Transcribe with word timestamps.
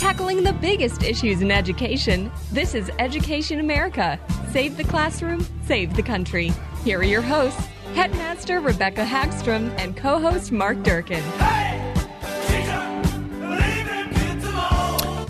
Tackling 0.00 0.44
the 0.44 0.54
biggest 0.54 1.02
issues 1.02 1.42
in 1.42 1.50
education, 1.50 2.32
this 2.52 2.74
is 2.74 2.90
Education 2.98 3.60
America. 3.60 4.18
Save 4.50 4.78
the 4.78 4.84
classroom, 4.84 5.46
save 5.66 5.94
the 5.94 6.02
country. 6.02 6.54
Here 6.84 7.00
are 7.00 7.04
your 7.04 7.20
hosts, 7.20 7.66
Headmaster 7.92 8.60
Rebecca 8.60 9.04
Hagstrom 9.04 9.68
and 9.78 9.94
co 9.94 10.18
host 10.18 10.52
Mark 10.52 10.82
Durkin. 10.84 11.22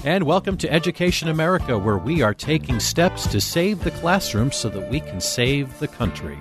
And 0.05 0.23
welcome 0.23 0.57
to 0.59 0.73
Education 0.73 1.29
America, 1.29 1.77
where 1.77 1.99
we 1.99 2.23
are 2.23 2.33
taking 2.33 2.79
steps 2.79 3.27
to 3.27 3.41
save 3.41 3.83
the 3.83 3.91
classroom 3.91 4.53
so 4.53 4.69
that 4.69 4.89
we 4.89 5.01
can 5.01 5.21
save 5.21 5.77
the 5.81 5.89
country. 5.89 6.39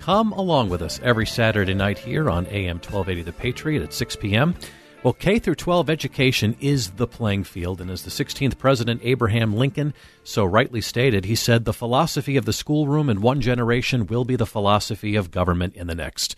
Come 0.00 0.32
along 0.32 0.70
with 0.70 0.82
us 0.82 0.98
every 1.04 1.24
Saturday 1.26 1.74
night 1.74 2.00
here 2.00 2.30
on 2.30 2.46
AM 2.46 2.78
1280 2.78 3.22
The 3.22 3.32
Patriot 3.32 3.84
at 3.84 3.92
6 3.92 4.16
p.m. 4.16 4.56
Well, 5.02 5.14
K 5.14 5.38
through 5.38 5.54
12 5.54 5.88
education 5.88 6.56
is 6.60 6.90
the 6.90 7.06
playing 7.06 7.44
field, 7.44 7.80
and 7.80 7.90
as 7.90 8.02
the 8.02 8.10
16th 8.10 8.58
President 8.58 9.00
Abraham 9.02 9.56
Lincoln 9.56 9.94
so 10.24 10.44
rightly 10.44 10.82
stated, 10.82 11.24
he 11.24 11.34
said, 11.34 11.64
The 11.64 11.72
philosophy 11.72 12.36
of 12.36 12.44
the 12.44 12.52
schoolroom 12.52 13.08
in 13.08 13.22
one 13.22 13.40
generation 13.40 14.06
will 14.06 14.26
be 14.26 14.36
the 14.36 14.44
philosophy 14.44 15.16
of 15.16 15.30
government 15.30 15.74
in 15.74 15.86
the 15.86 15.94
next. 15.94 16.36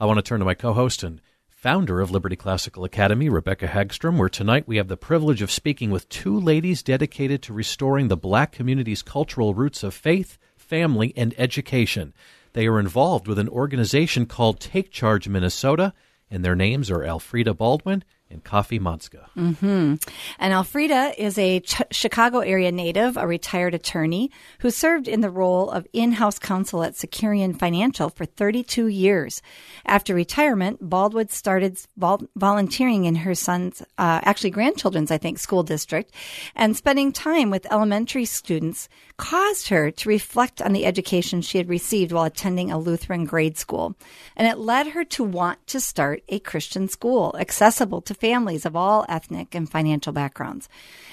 I 0.00 0.06
want 0.06 0.18
to 0.18 0.22
turn 0.22 0.40
to 0.40 0.44
my 0.44 0.54
co 0.54 0.72
host 0.72 1.04
and 1.04 1.20
founder 1.48 2.00
of 2.00 2.10
Liberty 2.10 2.34
Classical 2.34 2.82
Academy, 2.82 3.28
Rebecca 3.28 3.68
Hagstrom, 3.68 4.16
where 4.16 4.28
tonight 4.28 4.66
we 4.66 4.78
have 4.78 4.88
the 4.88 4.96
privilege 4.96 5.40
of 5.40 5.52
speaking 5.52 5.92
with 5.92 6.08
two 6.08 6.36
ladies 6.36 6.82
dedicated 6.82 7.40
to 7.42 7.52
restoring 7.52 8.08
the 8.08 8.16
black 8.16 8.50
community's 8.50 9.02
cultural 9.02 9.54
roots 9.54 9.84
of 9.84 9.94
faith, 9.94 10.38
family, 10.56 11.12
and 11.16 11.36
education. 11.38 12.14
They 12.52 12.66
are 12.66 12.80
involved 12.80 13.28
with 13.28 13.38
an 13.38 13.48
organization 13.48 14.26
called 14.26 14.58
Take 14.58 14.90
Charge 14.90 15.28
Minnesota, 15.28 15.94
and 16.32 16.42
their 16.42 16.56
names 16.56 16.90
are 16.90 17.00
Alfreda 17.00 17.54
Baldwin 17.54 18.02
and 18.32 18.42
Kofi 18.42 18.80
Montzka. 18.80 19.26
Mm-hmm. 19.36 19.94
And 20.38 20.54
Alfreda 20.54 21.14
is 21.16 21.38
a 21.38 21.60
Ch- 21.60 21.82
Chicago 21.90 22.40
area 22.40 22.72
native, 22.72 23.16
a 23.16 23.26
retired 23.26 23.74
attorney 23.74 24.30
who 24.60 24.70
served 24.70 25.06
in 25.06 25.20
the 25.20 25.30
role 25.30 25.70
of 25.70 25.86
in-house 25.92 26.38
counsel 26.38 26.82
at 26.82 26.94
Securian 26.94 27.58
Financial 27.58 28.08
for 28.08 28.24
32 28.24 28.86
years. 28.88 29.42
After 29.86 30.14
retirement, 30.14 30.78
Baldwin 30.80 31.28
started 31.28 31.78
vol- 31.96 32.28
volunteering 32.36 33.04
in 33.04 33.16
her 33.16 33.34
son's, 33.34 33.82
uh, 33.98 34.20
actually 34.24 34.50
grandchildren's, 34.50 35.10
I 35.10 35.18
think, 35.18 35.38
school 35.38 35.62
district, 35.62 36.12
and 36.54 36.76
spending 36.76 37.12
time 37.12 37.50
with 37.50 37.70
elementary 37.70 38.24
students 38.24 38.88
caused 39.16 39.68
her 39.68 39.90
to 39.90 40.08
reflect 40.08 40.60
on 40.62 40.72
the 40.72 40.86
education 40.86 41.42
she 41.42 41.58
had 41.58 41.68
received 41.68 42.12
while 42.12 42.24
attending 42.24 42.72
a 42.72 42.78
Lutheran 42.78 43.24
grade 43.24 43.56
school. 43.56 43.94
And 44.36 44.48
it 44.48 44.58
led 44.58 44.88
her 44.88 45.04
to 45.04 45.22
want 45.22 45.64
to 45.68 45.80
start 45.80 46.22
a 46.28 46.38
Christian 46.40 46.88
school 46.88 47.34
accessible 47.38 48.00
to 48.02 48.14
families 48.22 48.64
of 48.64 48.76
all 48.76 49.04
ethnic 49.08 49.52
and 49.52 49.68
financial 49.68 50.12
backgrounds. 50.12 50.68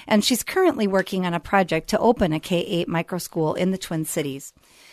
And 0.06 0.24
she's 0.24 0.44
currently 0.44 0.86
working 0.86 1.26
on 1.26 1.34
a 1.34 1.40
project 1.40 1.88
to 1.88 1.98
open 1.98 2.32
a 2.32 2.38
K 2.38 2.58
8 2.60 2.86
micro 2.86 3.18
school 3.18 3.54
in 3.54 3.72
the 3.72 3.78
Twin 3.78 4.04
Cities. 4.04 4.52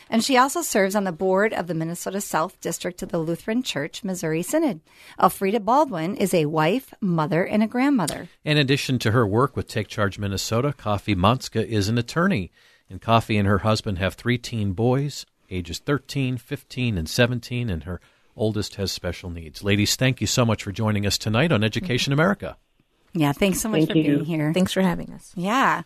And 0.09 0.23
she 0.23 0.35
also 0.35 0.63
serves 0.63 0.95
on 0.95 1.03
the 1.03 1.11
board 1.11 1.53
of 1.53 1.67
the 1.67 1.75
Minnesota 1.75 2.19
South 2.19 2.59
District 2.59 3.03
of 3.03 3.09
the 3.09 3.19
Lutheran 3.19 3.61
Church 3.61 4.03
Missouri 4.03 4.41
Synod. 4.41 4.79
Alfreda 5.19 5.63
Baldwin 5.63 6.15
is 6.15 6.33
a 6.33 6.47
wife, 6.47 6.91
mother, 7.01 7.43
and 7.45 7.61
a 7.61 7.67
grandmother. 7.67 8.29
In 8.43 8.57
addition 8.57 8.97
to 8.99 9.11
her 9.11 9.27
work 9.27 9.55
with 9.55 9.67
Take 9.67 9.87
Charge 9.87 10.17
Minnesota, 10.17 10.73
Kofi 10.75 11.15
Montzka 11.15 11.63
is 11.63 11.87
an 11.87 11.99
attorney. 11.99 12.51
And 12.89 12.99
Kofi 12.99 13.37
and 13.37 13.47
her 13.47 13.59
husband 13.59 13.99
have 13.99 14.15
three 14.15 14.39
teen 14.39 14.73
boys, 14.73 15.27
ages 15.51 15.77
13, 15.77 16.37
15, 16.37 16.97
and 16.97 17.07
17, 17.07 17.69
and 17.69 17.83
her 17.83 18.01
oldest 18.37 18.75
has 18.75 18.91
special 18.91 19.29
needs. 19.29 19.63
Ladies, 19.63 19.95
thank 19.95 20.21
you 20.21 20.27
so 20.27 20.45
much 20.45 20.63
for 20.63 20.71
joining 20.71 21.05
us 21.05 21.17
tonight 21.17 21.51
on 21.51 21.63
Education 21.63 22.13
America. 22.13 22.57
Yeah, 23.13 23.31
thanks 23.31 23.61
so 23.61 23.69
much 23.69 23.79
Thank 23.79 23.91
for 23.91 23.97
you. 23.97 24.03
being 24.03 24.25
here. 24.25 24.53
Thanks 24.53 24.73
for 24.73 24.81
having 24.81 25.11
us. 25.13 25.31
Yeah. 25.35 25.83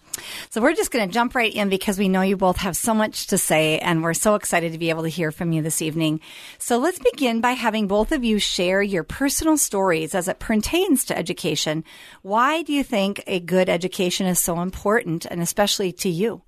So 0.50 0.60
we're 0.62 0.74
just 0.74 0.92
going 0.92 1.08
to 1.08 1.14
jump 1.14 1.34
right 1.34 1.54
in 1.54 1.70
because 1.70 1.98
we 1.98 2.10
know 2.10 2.22
you 2.22 2.36
both 2.36 2.58
have 2.58 2.76
so 2.76 2.94
much 2.94 3.28
to 3.28 3.38
say 3.38 3.80
and 3.80 4.04
we're 4.04 4.14
so 4.14 4.36
excited 4.36 4.74
to 4.74 4.78
be 4.78 4.90
able 4.90 5.04
to 5.04 5.10
hear 5.10 5.32
from 5.32 5.52
you 5.54 5.62
this 5.62 5.82
evening. 5.82 6.20
So 6.58 6.78
let's 6.78 7.00
begin 7.00 7.40
by 7.40 7.52
having 7.52 7.88
both 7.88 8.12
of 8.12 8.24
you 8.24 8.40
share 8.40 8.82
your 8.82 9.04
personal 9.04 9.58
stories 9.58 10.14
as 10.14 10.28
it 10.28 10.40
pertains 10.40 11.06
to 11.06 11.18
education. 11.18 11.86
Why 12.22 12.64
do 12.64 12.74
you 12.74 12.84
think 12.84 13.24
a 13.28 13.40
good 13.40 13.70
education 13.70 14.26
is 14.28 14.40
so 14.40 14.60
important 14.60 15.26
and 15.26 15.42
especially 15.42 15.94
to 15.94 16.10
you? 16.10 16.42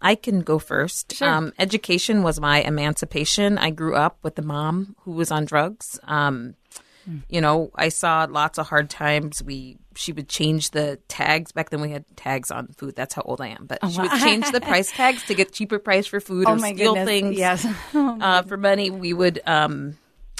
I 0.00 0.14
can 0.14 0.40
go 0.42 0.58
first. 0.58 1.14
Sure. 1.16 1.28
Um, 1.28 1.52
education 1.58 2.22
was 2.22 2.40
my 2.40 2.60
emancipation. 2.62 3.58
I 3.58 3.70
grew 3.70 3.94
up 3.96 4.18
with 4.22 4.38
a 4.38 4.42
mom 4.42 4.94
who 5.00 5.12
was 5.12 5.30
on 5.30 5.44
drugs. 5.44 5.98
Um, 6.04 6.54
You 7.30 7.40
know, 7.40 7.70
I 7.74 7.88
saw 7.88 8.26
lots 8.28 8.58
of 8.58 8.68
hard 8.68 8.90
times. 8.90 9.42
We 9.42 9.78
she 9.96 10.12
would 10.12 10.28
change 10.28 10.72
the 10.72 10.98
tags. 11.08 11.52
Back 11.52 11.70
then, 11.70 11.80
we 11.80 11.90
had 11.90 12.04
tags 12.16 12.50
on 12.50 12.68
food. 12.76 12.94
That's 12.96 13.14
how 13.14 13.22
old 13.24 13.40
I 13.40 13.48
am. 13.48 13.64
But 13.66 13.78
she 13.90 13.98
would 14.00 14.12
change 14.20 14.44
the 14.52 14.60
price 14.70 14.92
tags 14.92 15.24
to 15.24 15.34
get 15.34 15.50
cheaper 15.52 15.78
price 15.78 16.06
for 16.06 16.20
food 16.20 16.44
Oh 16.46 16.52
or 16.54 16.58
steal 16.58 16.94
goodness. 16.94 17.08
things. 17.08 17.38
Yes. 17.38 17.66
uh, 17.94 18.42
for 18.42 18.58
money. 18.58 18.90
We 18.90 19.14
would, 19.14 19.40
um, 19.46 19.96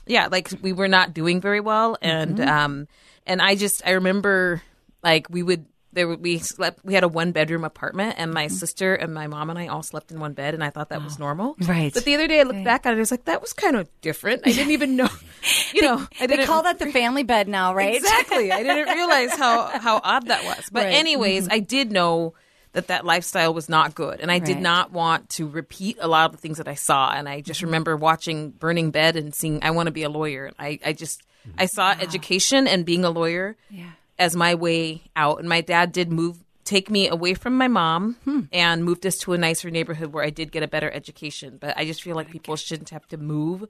yeah, 0.06 0.28
like 0.30 0.50
we 0.60 0.74
were 0.74 0.88
not 0.88 1.14
doing 1.14 1.40
very 1.40 1.60
well, 1.60 1.96
and 2.02 2.36
Mm-hmm. 2.38 2.48
um, 2.48 2.86
and 3.26 3.40
I 3.40 3.56
just 3.56 3.80
I 3.86 3.92
remember 3.92 4.60
like 5.02 5.26
we 5.30 5.42
would 5.42 5.64
there 5.92 6.06
would- 6.06 6.20
we 6.22 6.38
slept 6.38 6.84
we 6.84 6.94
had 6.94 7.02
a 7.04 7.08
one 7.08 7.32
bedroom 7.32 7.64
apartment, 7.64 8.16
and 8.18 8.28
Mm-hmm. 8.28 8.34
my 8.34 8.46
sister 8.48 8.94
and 8.94 9.14
my 9.14 9.26
mom 9.26 9.50
and 9.50 9.58
I 9.58 9.68
all 9.68 9.82
slept 9.82 10.10
in 10.12 10.20
one 10.20 10.32
bed, 10.34 10.54
and 10.54 10.62
I 10.62 10.70
thought 10.70 10.90
that 10.90 11.02
was 11.02 11.18
normal. 11.18 11.56
Right. 11.60 11.92
But 11.92 12.04
the 12.04 12.14
other 12.14 12.28
day 12.28 12.40
I 12.40 12.42
looked 12.42 12.64
back 12.64 12.84
at 12.86 12.92
it, 12.92 12.96
I 12.96 12.98
was 12.98 13.10
like, 13.10 13.24
that 13.24 13.40
was 13.40 13.52
kind 13.52 13.76
of 13.76 13.88
different. 14.00 14.42
I 14.46 14.52
didn't 14.52 14.72
even 14.72 14.96
know, 14.96 15.08
you 15.72 15.82
know, 15.82 16.06
They 16.18 16.26
didn't 16.26 16.46
call 16.46 16.62
that 16.64 16.78
the 16.78 16.90
family 16.92 17.22
bed 17.22 17.48
now, 17.48 17.74
right? 17.74 17.94
Exactly. 17.96 18.52
I 18.52 18.62
didn't 18.62 18.94
realize 18.94 19.34
how 19.36 19.66
how 19.78 20.00
odd 20.04 20.26
that 20.28 20.44
was. 20.44 20.68
But 20.70 20.84
Right. 20.84 20.94
anyways, 20.94 21.44
mm-hmm. 21.44 21.52
I 21.54 21.58
did 21.60 21.90
know 21.90 22.34
that 22.72 22.88
that 22.88 23.06
lifestyle 23.06 23.54
was 23.54 23.68
not 23.70 23.94
good, 23.94 24.20
and 24.20 24.30
I 24.30 24.38
did 24.40 24.60
not 24.60 24.92
want 24.92 25.30
to 25.30 25.48
repeat 25.48 25.96
a 26.00 26.06
lot 26.06 26.26
of 26.26 26.32
the 26.32 26.38
things 26.38 26.58
that 26.58 26.68
I 26.68 26.74
saw. 26.74 27.10
And 27.10 27.26
I 27.26 27.40
just 27.40 27.58
mm-hmm. 27.60 27.68
remember 27.68 27.96
watching 27.96 28.50
Burning 28.50 28.90
Bed 28.90 29.16
and 29.16 29.34
seeing 29.34 29.60
I 29.64 29.70
want 29.70 29.86
to 29.86 29.90
be 29.92 30.02
a 30.02 30.10
lawyer. 30.10 30.52
I 30.58 30.78
I 30.84 30.92
just 30.92 31.22
mm-hmm. 31.48 31.58
I 31.58 31.66
saw 31.66 31.92
education 31.92 32.68
and 32.68 32.84
being 32.84 33.04
a 33.06 33.10
lawyer 33.10 33.56
Yeah. 33.70 33.90
As 34.18 34.34
my 34.36 34.54
way 34.54 35.02
out. 35.16 35.38
And 35.40 35.48
my 35.48 35.60
dad 35.60 35.92
did 35.92 36.10
move 36.12 36.44
take 36.64 36.90
me 36.90 37.08
away 37.08 37.32
from 37.32 37.56
my 37.56 37.68
mom 37.68 38.16
Hmm. 38.24 38.40
and 38.52 38.84
moved 38.84 39.06
us 39.06 39.16
to 39.16 39.32
a 39.32 39.38
nicer 39.38 39.70
neighborhood 39.70 40.12
where 40.12 40.22
I 40.22 40.28
did 40.30 40.52
get 40.52 40.62
a 40.62 40.68
better 40.68 40.90
education. 40.90 41.56
But 41.58 41.78
I 41.78 41.86
just 41.86 42.02
feel 42.02 42.14
like 42.14 42.30
people 42.30 42.56
shouldn't 42.56 42.90
have 42.90 43.08
to 43.08 43.16
move 43.16 43.64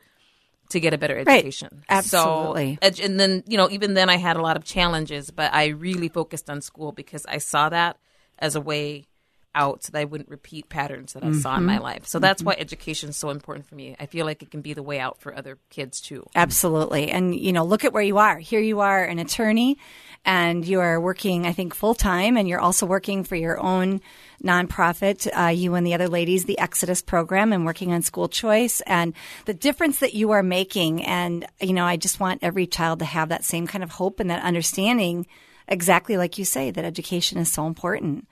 to 0.70 0.80
get 0.80 0.92
a 0.92 0.98
better 0.98 1.14
Right. 1.24 1.44
education. 1.44 1.84
Absolutely. 1.88 2.78
So, 2.82 3.04
and 3.04 3.20
then, 3.20 3.44
you 3.46 3.56
know, 3.56 3.70
even 3.70 3.94
then 3.94 4.10
I 4.10 4.16
had 4.16 4.36
a 4.36 4.42
lot 4.42 4.56
of 4.56 4.64
challenges, 4.64 5.30
but 5.30 5.54
I 5.54 5.66
really 5.68 6.08
focused 6.08 6.50
on 6.50 6.60
school 6.60 6.92
because 6.92 7.24
I 7.26 7.38
saw 7.38 7.68
that 7.68 7.96
as 8.38 8.56
a 8.56 8.60
way 8.60 9.06
out 9.54 9.82
so 9.82 9.92
that 9.92 9.98
I 10.00 10.04
wouldn't 10.04 10.28
repeat 10.28 10.68
patterns 10.68 11.14
that 11.14 11.24
I 11.24 11.32
saw 11.32 11.54
in 11.54 11.58
Mm-hmm. 11.60 11.66
my 11.66 11.78
life. 11.78 12.06
So 12.06 12.18
that's 12.18 12.42
why 12.42 12.54
education 12.58 13.08
is 13.08 13.16
so 13.16 13.30
important 13.30 13.66
for 13.66 13.74
me. 13.74 13.96
I 13.98 14.06
feel 14.06 14.24
like 14.26 14.42
it 14.42 14.50
can 14.50 14.60
be 14.60 14.74
the 14.74 14.82
way 14.82 15.00
out 15.00 15.18
for 15.20 15.34
other 15.34 15.58
kids 15.70 16.00
too. 16.00 16.26
Absolutely. 16.34 17.10
And, 17.10 17.34
you 17.34 17.52
know, 17.52 17.64
look 17.64 17.84
at 17.84 17.92
where 17.92 18.02
you 18.02 18.18
are. 18.18 18.38
Here 18.38 18.60
you 18.60 18.80
are, 18.80 19.02
an 19.02 19.18
attorney, 19.18 19.78
and 20.24 20.66
you 20.66 20.80
are 20.80 21.00
working, 21.00 21.46
I 21.46 21.52
think, 21.52 21.74
full 21.74 21.94
time, 21.94 22.36
and 22.36 22.48
you're 22.48 22.60
also 22.60 22.86
working 22.86 23.24
for 23.24 23.36
your 23.36 23.58
own 23.58 24.00
nonprofit, 24.44 25.26
uh, 25.36 25.48
you 25.48 25.74
and 25.74 25.86
the 25.86 25.94
other 25.94 26.08
ladies, 26.08 26.44
the 26.44 26.58
Exodus 26.58 27.02
program, 27.02 27.52
and 27.52 27.64
working 27.64 27.92
on 27.92 28.02
school 28.02 28.28
choice 28.28 28.80
and 28.82 29.14
the 29.46 29.54
difference 29.54 30.00
that 30.00 30.14
you 30.14 30.30
are 30.30 30.42
making. 30.42 31.04
And, 31.04 31.46
you 31.60 31.72
know, 31.72 31.84
I 31.84 31.96
just 31.96 32.20
want 32.20 32.42
every 32.42 32.66
child 32.66 33.00
to 33.00 33.04
have 33.04 33.30
that 33.30 33.44
same 33.44 33.66
kind 33.66 33.82
of 33.82 33.90
hope 33.90 34.20
and 34.20 34.30
that 34.30 34.42
understanding, 34.44 35.26
exactly 35.66 36.16
like 36.16 36.38
you 36.38 36.44
say, 36.44 36.70
that 36.70 36.84
education 36.84 37.38
is 37.38 37.50
so 37.50 37.66
important. 37.66 38.28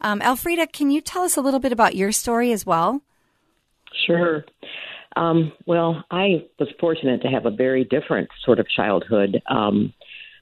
Um, 0.00 0.20
Alfreda, 0.20 0.70
can 0.72 0.90
you 0.90 1.00
tell 1.00 1.22
us 1.22 1.36
a 1.36 1.40
little 1.40 1.60
bit 1.60 1.72
about 1.72 1.96
your 1.96 2.12
story 2.12 2.52
as 2.52 2.66
well? 2.66 3.02
Sure. 4.06 4.44
Um, 5.16 5.52
well, 5.66 6.04
I 6.10 6.44
was 6.58 6.68
fortunate 6.80 7.22
to 7.22 7.28
have 7.28 7.46
a 7.46 7.50
very 7.50 7.84
different 7.84 8.28
sort 8.44 8.58
of 8.58 8.68
childhood. 8.68 9.40
Um, 9.48 9.92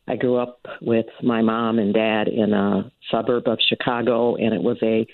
I 0.08 0.16
grew 0.16 0.36
up 0.36 0.66
with 0.80 1.06
my 1.22 1.42
mom 1.42 1.78
and 1.78 1.94
dad 1.94 2.28
in 2.28 2.52
a 2.52 2.90
suburb 3.10 3.46
of 3.46 3.58
Chicago, 3.68 4.36
and 4.36 4.54
it 4.54 4.62
was 4.62 4.78
a 4.82 5.06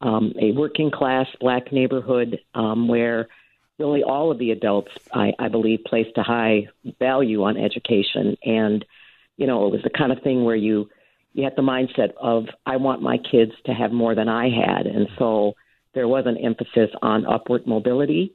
um, 0.00 0.32
a 0.40 0.52
working 0.52 0.92
class 0.92 1.26
black 1.40 1.72
neighborhood 1.72 2.38
um, 2.54 2.86
where 2.86 3.26
really 3.78 4.04
all 4.04 4.30
of 4.30 4.38
the 4.38 4.52
adults, 4.52 4.92
I, 5.12 5.32
I 5.40 5.48
believe, 5.48 5.80
placed 5.84 6.16
a 6.16 6.22
high 6.22 6.68
value 7.00 7.42
on 7.42 7.56
education. 7.56 8.36
And 8.44 8.84
you 9.36 9.46
know, 9.46 9.66
it 9.66 9.72
was 9.72 9.82
the 9.82 9.90
kind 9.90 10.12
of 10.12 10.22
thing 10.22 10.44
where 10.44 10.56
you 10.56 10.88
you 11.32 11.44
had 11.44 11.54
the 11.56 11.62
mindset 11.62 12.12
of 12.20 12.46
I 12.66 12.76
want 12.76 13.02
my 13.02 13.18
kids 13.18 13.52
to 13.66 13.72
have 13.72 13.92
more 13.92 14.14
than 14.14 14.28
I 14.28 14.48
had, 14.48 14.86
and 14.86 15.08
so 15.18 15.54
there 15.94 16.08
was 16.08 16.24
an 16.26 16.36
emphasis 16.36 16.90
on 17.02 17.26
upward 17.26 17.66
mobility 17.66 18.32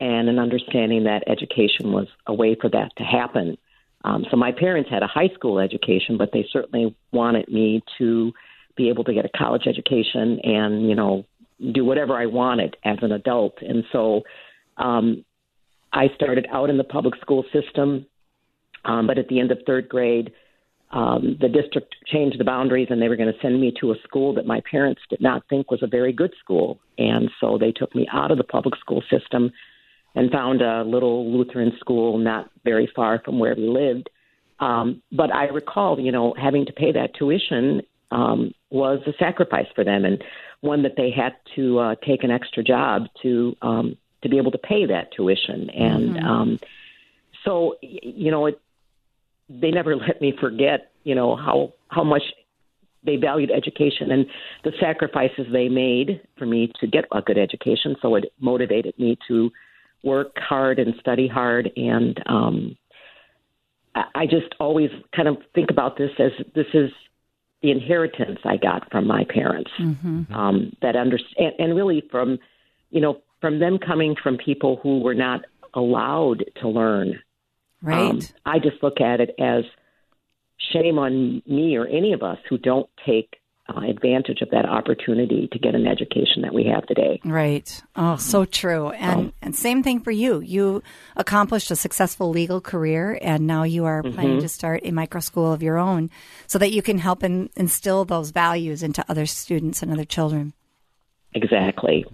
and 0.00 0.28
an 0.28 0.38
understanding 0.38 1.04
that 1.04 1.22
education 1.26 1.92
was 1.92 2.06
a 2.26 2.34
way 2.34 2.56
for 2.60 2.68
that 2.70 2.90
to 2.98 3.04
happen. 3.04 3.56
Um, 4.04 4.24
so 4.30 4.36
my 4.36 4.52
parents 4.52 4.90
had 4.90 5.02
a 5.02 5.06
high 5.06 5.30
school 5.34 5.58
education, 5.58 6.18
but 6.18 6.30
they 6.32 6.46
certainly 6.52 6.94
wanted 7.12 7.48
me 7.48 7.82
to 7.98 8.32
be 8.76 8.88
able 8.88 9.04
to 9.04 9.14
get 9.14 9.24
a 9.24 9.30
college 9.36 9.66
education 9.66 10.38
and 10.44 10.88
you 10.88 10.94
know 10.94 11.24
do 11.72 11.84
whatever 11.84 12.14
I 12.14 12.26
wanted 12.26 12.76
as 12.84 12.98
an 13.00 13.12
adult. 13.12 13.54
And 13.62 13.84
so 13.90 14.22
um, 14.76 15.24
I 15.92 16.08
started 16.14 16.46
out 16.52 16.68
in 16.68 16.76
the 16.76 16.84
public 16.84 17.14
school 17.20 17.44
system, 17.52 18.06
um, 18.84 19.06
but 19.06 19.18
at 19.18 19.28
the 19.28 19.40
end 19.40 19.50
of 19.50 19.58
third 19.66 19.88
grade, 19.88 20.32
um, 20.90 21.36
the 21.40 21.48
district 21.48 21.96
changed 22.06 22.38
the 22.38 22.44
boundaries 22.44 22.88
and 22.90 23.02
they 23.02 23.08
were 23.08 23.16
going 23.16 23.32
to 23.32 23.40
send 23.40 23.60
me 23.60 23.72
to 23.80 23.92
a 23.92 23.96
school 24.04 24.34
that 24.34 24.46
my 24.46 24.60
parents 24.70 25.00
did 25.10 25.20
not 25.20 25.42
think 25.48 25.70
was 25.70 25.82
a 25.82 25.86
very 25.86 26.12
good 26.12 26.32
school. 26.38 26.78
And 26.96 27.30
so 27.40 27.58
they 27.58 27.72
took 27.72 27.94
me 27.94 28.06
out 28.12 28.30
of 28.30 28.38
the 28.38 28.44
public 28.44 28.76
school 28.78 29.02
system 29.10 29.50
and 30.14 30.30
found 30.30 30.62
a 30.62 30.82
little 30.84 31.30
Lutheran 31.36 31.72
school 31.80 32.18
not 32.18 32.50
very 32.64 32.88
far 32.94 33.20
from 33.24 33.38
where 33.38 33.54
we 33.54 33.68
lived. 33.68 34.08
Um, 34.60 35.02
but 35.12 35.34
I 35.34 35.46
recall, 35.48 36.00
you 36.00 36.12
know, 36.12 36.34
having 36.40 36.64
to 36.66 36.72
pay 36.72 36.92
that 36.92 37.14
tuition 37.14 37.82
um, 38.10 38.52
was 38.70 39.00
a 39.06 39.12
sacrifice 39.18 39.66
for 39.74 39.84
them, 39.84 40.04
and 40.04 40.22
one 40.60 40.82
that 40.84 40.94
they 40.96 41.10
had 41.10 41.34
to 41.56 41.78
uh, 41.78 41.94
take 42.06 42.24
an 42.24 42.30
extra 42.30 42.62
job 42.62 43.08
to 43.22 43.54
um, 43.60 43.96
to 44.22 44.28
be 44.28 44.38
able 44.38 44.52
to 44.52 44.58
pay 44.58 44.86
that 44.86 45.12
tuition. 45.12 45.68
And 45.70 46.16
Mm-hmm. 46.16 46.26
um, 46.26 46.60
so, 47.44 47.76
y- 47.82 47.98
you 48.02 48.30
know, 48.30 48.46
it, 48.46 48.60
they 49.48 49.70
never 49.70 49.96
let 49.96 50.20
me 50.20 50.34
forget, 50.40 50.92
you 51.04 51.14
know, 51.14 51.36
how 51.36 51.72
how 51.88 52.04
much 52.04 52.22
they 53.04 53.16
valued 53.16 53.50
education 53.50 54.10
and 54.10 54.26
the 54.64 54.72
sacrifices 54.80 55.46
they 55.52 55.68
made 55.68 56.20
for 56.36 56.44
me 56.44 56.72
to 56.80 56.86
get 56.86 57.04
a 57.12 57.22
good 57.22 57.38
education. 57.38 57.94
So 58.02 58.16
it 58.16 58.32
motivated 58.40 58.98
me 58.98 59.16
to 59.28 59.50
work 60.02 60.36
hard 60.38 60.78
and 60.78 60.94
study 61.00 61.28
hard. 61.28 61.70
And 61.76 62.20
um, 62.26 62.76
I, 63.94 64.26
just 64.26 64.54
always 64.60 64.90
kind 65.14 65.28
of 65.28 65.38
think 65.54 65.70
about 65.70 65.96
this 65.96 66.10
as 66.18 66.32
this 66.54 66.66
is 66.74 66.90
the 67.62 67.70
inheritance 67.70 68.38
I 68.44 68.56
got 68.56 68.90
from 68.90 69.06
my 69.06 69.24
parents. 69.24 69.70
Um, 70.34 70.76
that 70.82 70.96
understand 70.96 71.54
and 71.58 71.74
really 71.74 72.02
from, 72.10 72.38
you 72.90 73.00
know, 73.00 73.22
from 73.40 73.58
them 73.58 73.78
coming 73.78 74.16
from 74.20 74.36
people 74.36 74.80
who 74.82 75.00
were 75.00 75.14
not 75.14 75.42
allowed 75.74 76.44
to 76.60 76.68
learn. 76.68 77.20
Right. 77.86 78.10
Um, 78.10 78.20
I 78.44 78.58
just 78.58 78.82
look 78.82 79.00
at 79.00 79.20
it 79.20 79.30
as 79.38 79.64
shame 80.72 80.98
on 80.98 81.40
me 81.46 81.76
or 81.76 81.86
any 81.86 82.12
of 82.12 82.22
us 82.22 82.38
who 82.48 82.58
don't 82.58 82.90
take 83.06 83.36
uh, 83.68 83.80
advantage 83.80 84.42
of 84.42 84.50
that 84.50 84.66
opportunity 84.66 85.48
to 85.52 85.58
get 85.58 85.74
an 85.74 85.86
education 85.86 86.42
that 86.42 86.52
we 86.52 86.64
have 86.64 86.84
today. 86.86 87.20
Right. 87.24 87.82
Oh, 87.94 88.16
so 88.16 88.44
true. 88.44 88.90
And 88.90 89.32
and 89.40 89.54
same 89.54 89.82
thing 89.82 90.00
for 90.00 90.10
you. 90.10 90.40
You 90.40 90.82
accomplished 91.16 91.70
a 91.70 91.76
successful 91.76 92.30
legal 92.30 92.60
career 92.60 93.18
and 93.22 93.46
now 93.46 93.62
you 93.62 93.84
are 93.84 94.02
planning 94.02 94.40
to 94.40 94.48
start 94.48 94.80
a 94.84 94.92
micro 94.92 95.20
school 95.20 95.52
of 95.52 95.62
your 95.62 95.78
own 95.78 96.10
so 96.46 96.58
that 96.58 96.72
you 96.72 96.82
can 96.82 96.98
help 96.98 97.22
in, 97.22 97.50
instill 97.56 98.04
those 98.04 98.30
values 98.30 98.82
into 98.82 99.04
other 99.08 99.26
students 99.26 99.82
and 99.82 99.92
other 99.92 100.04
children. 100.04 100.52
Exactly. 101.34 102.04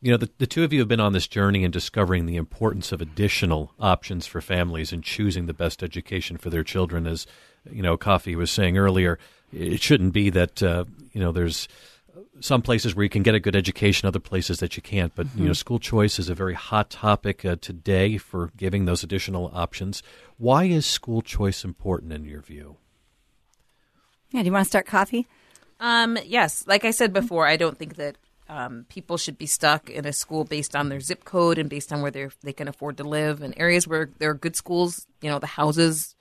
You 0.00 0.12
know, 0.12 0.16
the, 0.16 0.30
the 0.38 0.46
two 0.46 0.62
of 0.62 0.72
you 0.72 0.78
have 0.78 0.88
been 0.88 1.00
on 1.00 1.12
this 1.12 1.26
journey 1.26 1.64
in 1.64 1.72
discovering 1.72 2.26
the 2.26 2.36
importance 2.36 2.92
of 2.92 3.00
additional 3.00 3.72
options 3.80 4.26
for 4.26 4.40
families 4.40 4.92
and 4.92 5.02
choosing 5.02 5.46
the 5.46 5.54
best 5.54 5.82
education 5.82 6.36
for 6.36 6.50
their 6.50 6.62
children. 6.62 7.06
As, 7.06 7.26
you 7.68 7.82
know, 7.82 7.98
Kofi 7.98 8.36
was 8.36 8.50
saying 8.50 8.78
earlier, 8.78 9.18
it 9.52 9.82
shouldn't 9.82 10.12
be 10.12 10.30
that, 10.30 10.62
uh, 10.62 10.84
you 11.12 11.20
know, 11.20 11.32
there's 11.32 11.66
some 12.40 12.62
places 12.62 12.94
where 12.94 13.02
you 13.02 13.10
can 13.10 13.24
get 13.24 13.34
a 13.34 13.40
good 13.40 13.56
education, 13.56 14.06
other 14.06 14.20
places 14.20 14.60
that 14.60 14.76
you 14.76 14.82
can't. 14.82 15.12
But, 15.16 15.26
you 15.34 15.46
know, 15.46 15.52
school 15.52 15.80
choice 15.80 16.20
is 16.20 16.28
a 16.28 16.34
very 16.34 16.54
hot 16.54 16.90
topic 16.90 17.44
uh, 17.44 17.56
today 17.60 18.18
for 18.18 18.52
giving 18.56 18.84
those 18.84 19.02
additional 19.02 19.50
options. 19.52 20.04
Why 20.36 20.64
is 20.64 20.86
school 20.86 21.22
choice 21.22 21.64
important 21.64 22.12
in 22.12 22.24
your 22.24 22.40
view? 22.40 22.76
Yeah, 24.30 24.42
do 24.42 24.46
you 24.46 24.52
want 24.52 24.64
to 24.64 24.68
start 24.68 24.86
Kofi? 24.86 25.26
Um, 25.80 26.18
yes, 26.24 26.64
like 26.68 26.84
I 26.84 26.92
said 26.92 27.12
before, 27.12 27.48
I 27.48 27.56
don't 27.56 27.78
think 27.78 27.96
that 27.96 28.16
um, 28.48 28.86
people 28.88 29.16
should 29.16 29.36
be 29.38 29.46
stuck 29.46 29.90
in 29.90 30.06
a 30.06 30.12
school 30.12 30.44
based 30.44 30.74
on 30.74 30.88
their 30.88 31.00
zip 31.00 31.24
code 31.24 31.58
and 31.58 31.68
based 31.68 31.92
on 31.92 32.00
where 32.02 32.10
they 32.10 32.28
they 32.42 32.52
can 32.52 32.68
afford 32.68 32.96
to 32.98 33.04
live. 33.04 33.42
In 33.42 33.52
areas 33.58 33.86
where 33.86 34.10
there 34.18 34.30
are 34.30 34.34
good 34.34 34.56
schools, 34.56 35.06
you 35.20 35.30
know, 35.30 35.38
the 35.38 35.46
houses 35.46 36.14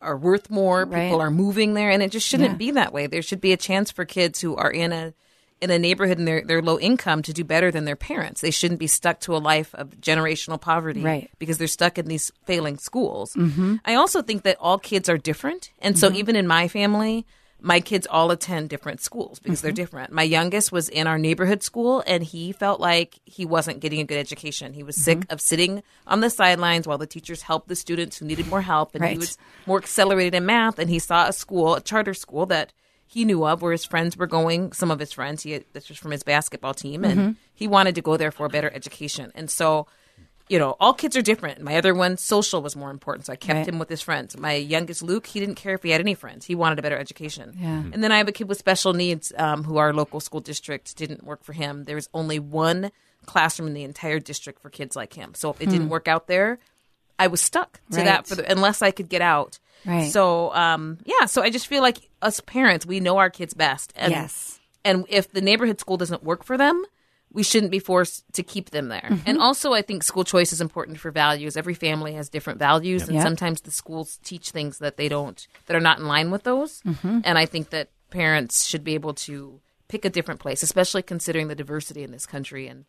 are 0.00 0.16
worth 0.16 0.50
more. 0.50 0.84
Right. 0.84 1.04
People 1.06 1.20
are 1.20 1.30
moving 1.30 1.74
there, 1.74 1.90
and 1.90 2.02
it 2.02 2.10
just 2.10 2.26
shouldn't 2.26 2.52
Yeah. 2.52 2.56
be 2.56 2.70
that 2.72 2.92
way. 2.92 3.06
There 3.06 3.22
should 3.22 3.40
be 3.40 3.52
a 3.52 3.56
chance 3.56 3.90
for 3.90 4.04
kids 4.04 4.40
who 4.40 4.56
are 4.56 4.70
in 4.70 4.92
a 4.92 5.14
in 5.60 5.70
a 5.70 5.78
neighborhood 5.78 6.18
and 6.18 6.26
they're, 6.26 6.42
they're 6.44 6.60
low 6.60 6.76
income 6.76 7.22
to 7.22 7.32
do 7.32 7.44
better 7.44 7.70
than 7.70 7.84
their 7.84 7.94
parents. 7.94 8.40
They 8.40 8.50
shouldn't 8.50 8.80
be 8.80 8.88
stuck 8.88 9.20
to 9.20 9.36
a 9.36 9.38
life 9.38 9.72
of 9.76 9.90
generational 10.00 10.60
poverty 10.60 11.02
Right. 11.02 11.30
because 11.38 11.56
they're 11.56 11.68
stuck 11.68 11.98
in 11.98 12.06
these 12.06 12.32
failing 12.46 12.78
schools. 12.78 13.32
Mm-hmm. 13.34 13.76
I 13.84 13.94
also 13.94 14.22
think 14.22 14.42
that 14.42 14.56
all 14.58 14.76
kids 14.80 15.08
are 15.08 15.16
different. 15.18 15.70
And 15.78 15.96
so 15.96 16.10
even 16.10 16.34
in 16.34 16.48
my 16.48 16.66
family, 16.66 17.26
my 17.62 17.80
kids 17.80 18.06
all 18.10 18.30
attend 18.32 18.68
different 18.68 19.00
schools 19.00 19.38
because 19.38 19.62
they're 19.62 19.70
mm-hmm. 19.70 19.76
different. 19.76 20.12
My 20.12 20.24
youngest 20.24 20.72
was 20.72 20.88
in 20.88 21.06
our 21.06 21.18
neighborhood 21.18 21.62
school 21.62 22.02
and 22.06 22.22
he 22.22 22.52
felt 22.52 22.80
like 22.80 23.20
he 23.24 23.44
wasn't 23.44 23.80
getting 23.80 24.00
a 24.00 24.04
good 24.04 24.18
education. 24.18 24.72
He 24.72 24.82
was 24.82 24.96
sick 24.96 25.18
mm-hmm. 25.20 25.32
of 25.32 25.40
sitting 25.40 25.82
on 26.06 26.20
the 26.20 26.28
sidelines 26.28 26.88
while 26.88 26.98
the 26.98 27.06
teachers 27.06 27.42
helped 27.42 27.68
the 27.68 27.76
students 27.76 28.18
who 28.18 28.26
needed 28.26 28.48
more 28.48 28.62
help 28.62 28.94
and 28.94 29.02
Right. 29.02 29.12
he 29.12 29.18
was 29.18 29.38
more 29.64 29.78
accelerated 29.78 30.34
in 30.34 30.44
math 30.44 30.78
and 30.78 30.90
he 30.90 30.98
saw 30.98 31.28
a 31.28 31.32
school, 31.32 31.76
a 31.76 31.80
charter 31.80 32.14
school 32.14 32.46
that 32.46 32.72
he 33.06 33.24
knew 33.24 33.46
of 33.46 33.62
where 33.62 33.72
his 33.72 33.84
friends 33.84 34.16
were 34.16 34.26
going, 34.26 34.72
some 34.72 34.90
of 34.90 34.98
his 34.98 35.12
friends, 35.12 35.42
he 35.42 35.52
had, 35.52 35.64
this 35.72 35.88
was 35.88 35.98
from 35.98 36.10
his 36.10 36.24
basketball 36.24 36.74
team 36.74 37.04
and 37.04 37.20
mm-hmm. 37.20 37.30
he 37.54 37.68
wanted 37.68 37.94
to 37.94 38.02
go 38.02 38.16
there 38.16 38.32
for 38.32 38.46
a 38.46 38.50
better 38.50 38.72
education. 38.74 39.30
And 39.34 39.48
so 39.48 39.86
you 40.52 40.58
know, 40.58 40.76
all 40.78 40.92
kids 40.92 41.16
are 41.16 41.22
different. 41.22 41.62
My 41.62 41.76
other 41.76 41.94
one, 41.94 42.16
social 42.18 42.60
was 42.60 42.76
more 42.76 42.90
important, 42.90 43.24
so 43.26 43.32
I 43.32 43.36
kept 43.36 43.56
Right. 43.56 43.68
him 43.68 43.78
with 43.78 43.88
his 43.88 44.02
friends. 44.02 44.36
My 44.36 44.52
youngest, 44.52 45.02
Luke, 45.02 45.26
he 45.26 45.40
didn't 45.40 45.54
care 45.54 45.74
if 45.74 45.82
he 45.82 45.88
had 45.90 46.00
any 46.00 46.14
friends. 46.14 46.44
He 46.44 46.54
wanted 46.54 46.78
a 46.78 46.82
better 46.82 46.98
education. 46.98 47.56
Yeah. 47.58 47.68
And 47.92 48.04
then 48.04 48.12
I 48.12 48.18
have 48.18 48.28
a 48.28 48.32
kid 48.32 48.48
with 48.48 48.58
special 48.58 48.92
needs 48.92 49.32
um, 49.38 49.64
who 49.64 49.78
our 49.78 49.92
local 49.94 50.20
school 50.20 50.40
district 50.40 50.94
didn't 50.96 51.24
work 51.24 51.42
for 51.42 51.54
him. 51.54 51.84
There 51.84 51.96
was 51.96 52.08
only 52.12 52.38
one 52.38 52.92
classroom 53.24 53.66
in 53.68 53.74
the 53.74 53.84
entire 53.84 54.18
district 54.20 54.60
for 54.60 54.68
kids 54.68 54.94
like 54.94 55.14
him. 55.14 55.32
So 55.34 55.48
if 55.50 55.60
it 55.62 55.70
didn't 55.70 55.88
work 55.88 56.06
out 56.06 56.26
there, 56.26 56.58
I 57.18 57.28
was 57.28 57.40
stuck 57.40 57.80
to 57.92 57.96
Right. 57.98 58.04
that 58.04 58.26
for 58.26 58.34
the, 58.34 58.50
unless 58.52 58.82
I 58.82 58.90
could 58.90 59.08
get 59.08 59.22
out. 59.22 59.58
Right. 59.86 60.10
So 60.12 60.52
um, 60.54 60.98
yeah, 61.04 61.26
so 61.26 61.40
I 61.40 61.48
just 61.50 61.66
feel 61.66 61.80
like 61.82 61.98
us 62.20 62.40
parents, 62.40 62.84
we 62.84 63.00
know 63.00 63.16
our 63.16 63.30
kids 63.30 63.54
best. 63.54 63.92
And, 63.96 64.10
Yes. 64.12 64.58
And 64.84 65.06
if 65.08 65.30
the 65.32 65.40
neighborhood 65.40 65.78
school 65.80 65.96
doesn't 65.96 66.24
work 66.24 66.44
for 66.44 66.58
them, 66.58 66.84
we 67.32 67.42
shouldn't 67.42 67.72
be 67.72 67.78
forced 67.78 68.24
to 68.34 68.42
keep 68.42 68.70
them 68.70 68.88
there. 68.88 69.00
Mm-hmm. 69.10 69.28
And 69.28 69.38
also, 69.38 69.72
I 69.72 69.82
think 69.82 70.02
school 70.02 70.24
choice 70.24 70.52
is 70.52 70.60
important 70.60 70.98
for 70.98 71.10
values. 71.10 71.56
Every 71.56 71.74
family 71.74 72.12
has 72.14 72.28
different 72.28 72.58
values, 72.58 73.02
and 73.08 73.14
Yep. 73.14 73.22
sometimes 73.22 73.60
the 73.62 73.70
schools 73.70 74.18
teach 74.22 74.50
things 74.50 74.78
that 74.78 74.96
they 74.96 75.08
don't, 75.08 75.46
that 75.66 75.76
are 75.76 75.80
not 75.80 75.98
in 75.98 76.06
line 76.06 76.30
with 76.30 76.42
those. 76.44 76.80
Mm-hmm. 76.82 77.20
And 77.24 77.38
I 77.38 77.46
think 77.46 77.70
that 77.70 77.88
parents 78.10 78.66
should 78.66 78.84
be 78.84 78.94
able 78.94 79.14
to 79.14 79.60
pick 79.88 80.04
a 80.04 80.10
different 80.10 80.40
place, 80.40 80.62
especially 80.62 81.02
considering 81.02 81.48
the 81.48 81.54
diversity 81.54 82.02
in 82.02 82.10
this 82.12 82.26
country 82.26 82.66
and 82.68 82.84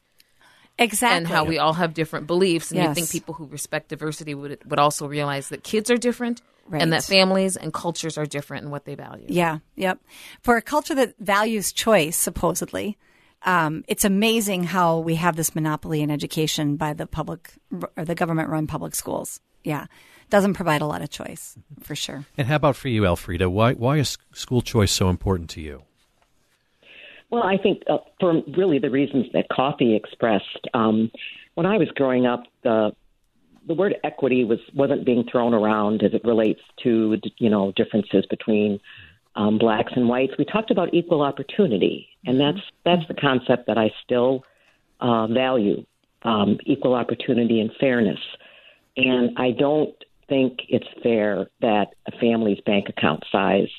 Exactly. 0.79 1.17
and 1.17 1.27
how 1.27 1.43
we 1.43 1.59
all 1.59 1.73
have 1.73 1.93
different 1.93 2.25
beliefs. 2.25 2.71
And 2.71 2.81
you 2.81 2.93
think 2.95 3.11
people 3.11 3.35
who 3.35 3.45
respect 3.45 3.89
diversity 3.89 4.33
would 4.33 4.57
would 4.65 4.79
also 4.79 5.07
realize 5.07 5.49
that 5.49 5.63
kids 5.63 5.91
are 5.91 5.97
different 5.97 6.41
Right. 6.67 6.81
and 6.81 6.93
that 6.93 7.03
families 7.03 7.55
and 7.57 7.73
cultures 7.73 8.17
are 8.17 8.25
different 8.25 8.63
in 8.65 8.71
what 8.71 8.85
they 8.85 8.95
value. 8.95 9.25
Yeah, 9.27 9.59
yep. 9.75 9.99
For 10.41 10.55
a 10.57 10.61
culture 10.61 10.95
that 10.95 11.13
values 11.19 11.73
choice, 11.73 12.15
supposedly, 12.17 12.97
um, 13.45 13.83
it's 13.87 14.05
amazing 14.05 14.63
how 14.63 14.99
we 14.99 15.15
have 15.15 15.35
this 15.35 15.55
monopoly 15.55 16.01
in 16.01 16.09
education 16.09 16.75
by 16.75 16.93
the 16.93 17.05
public 17.05 17.53
or 17.97 18.05
the 18.05 18.15
government 18.15 18.49
run 18.49 18.67
public 18.67 18.95
schools. 18.95 19.39
Yeah, 19.63 19.85
doesn't 20.29 20.53
provide 20.53 20.81
a 20.81 20.85
lot 20.85 21.01
of 21.01 21.09
choice 21.09 21.57
for 21.81 21.95
sure. 21.95 22.25
And 22.37 22.47
how 22.47 22.55
about 22.55 22.75
for 22.75 22.89
you, 22.89 23.03
Alfreda? 23.03 23.49
Why, 23.49 23.73
why 23.73 23.97
is 23.97 24.17
school 24.33 24.61
choice 24.61 24.91
so 24.91 25.09
important 25.09 25.49
to 25.51 25.61
you? 25.61 25.83
Well, 27.29 27.43
I 27.43 27.57
think 27.57 27.83
uh, 27.89 27.97
for 28.19 28.41
really 28.55 28.79
the 28.79 28.89
reasons 28.89 29.25
that 29.33 29.45
Kofi 29.49 29.95
expressed. 29.95 30.67
Um, 30.73 31.11
when 31.55 31.65
I 31.65 31.77
was 31.77 31.87
growing 31.95 32.25
up, 32.25 32.43
the 32.63 32.91
the 33.67 33.73
word 33.73 33.95
equity 34.03 34.43
was 34.43 34.59
wasn't 34.73 35.05
being 35.05 35.23
thrown 35.31 35.53
around 35.53 36.03
as 36.03 36.13
it 36.13 36.23
relates 36.23 36.61
to 36.83 37.17
you 37.37 37.49
know 37.49 37.71
differences 37.75 38.25
between 38.29 38.79
um, 39.35 39.57
blacks 39.57 39.93
and 39.95 40.07
whites. 40.07 40.33
We 40.37 40.45
talked 40.45 40.69
about 40.69 40.93
equal 40.93 41.21
opportunity, 41.21 42.07
and 42.25 42.39
that's 42.39 42.65
that's 42.85 43.07
the 43.07 43.13
concept 43.13 43.67
that 43.67 43.77
I 43.77 43.91
still 44.03 44.43
uh, 44.99 45.27
value. 45.27 45.85
um, 46.23 46.57
equal 46.65 46.95
opportunity 46.95 47.59
and 47.59 47.71
fairness. 47.79 48.19
And 48.95 49.37
I 49.37 49.51
don't 49.51 49.93
think 50.29 50.59
it's 50.69 50.87
fair 51.01 51.47
that 51.61 51.87
a 52.07 52.11
family's 52.19 52.59
bank 52.65 52.89
account 52.89 53.23
size 53.31 53.69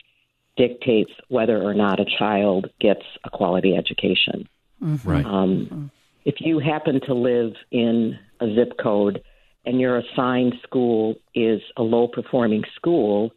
dictates 0.56 1.10
whether 1.28 1.60
or 1.62 1.74
not 1.74 2.00
a 2.00 2.04
child 2.18 2.70
gets 2.80 3.02
a 3.24 3.30
quality 3.30 3.74
education. 3.76 4.48
Mm-hmm. 4.82 5.08
Right. 5.08 5.24
Um, 5.24 5.90
if 6.24 6.36
you 6.40 6.58
happen 6.58 7.00
to 7.06 7.14
live 7.14 7.52
in 7.70 8.18
a 8.40 8.54
zip 8.54 8.74
code 8.82 9.22
and 9.64 9.80
your 9.80 9.98
assigned 9.98 10.54
school 10.62 11.16
is 11.34 11.60
a 11.76 11.82
low 11.82 12.08
performing 12.08 12.62
school, 12.76 13.30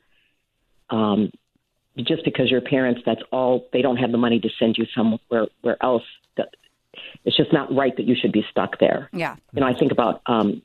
um, 0.89 1.31
just 2.05 2.23
because 2.23 2.49
your 2.51 2.61
parents, 2.61 3.01
that's 3.05 3.21
all, 3.31 3.67
they 3.73 3.81
don't 3.81 3.97
have 3.97 4.11
the 4.11 4.17
money 4.17 4.39
to 4.39 4.49
send 4.59 4.77
you 4.77 4.85
somewhere 4.95 5.47
where 5.61 5.81
else. 5.83 6.03
That, 6.37 6.49
it's 7.25 7.37
just 7.37 7.53
not 7.53 7.73
right 7.73 7.95
that 7.97 8.05
you 8.05 8.15
should 8.19 8.31
be 8.31 8.45
stuck 8.49 8.79
there. 8.79 9.09
Yeah. 9.13 9.35
You 9.53 9.61
know, 9.61 9.67
I 9.67 9.73
think 9.73 9.91
about 9.91 10.21
um, 10.25 10.61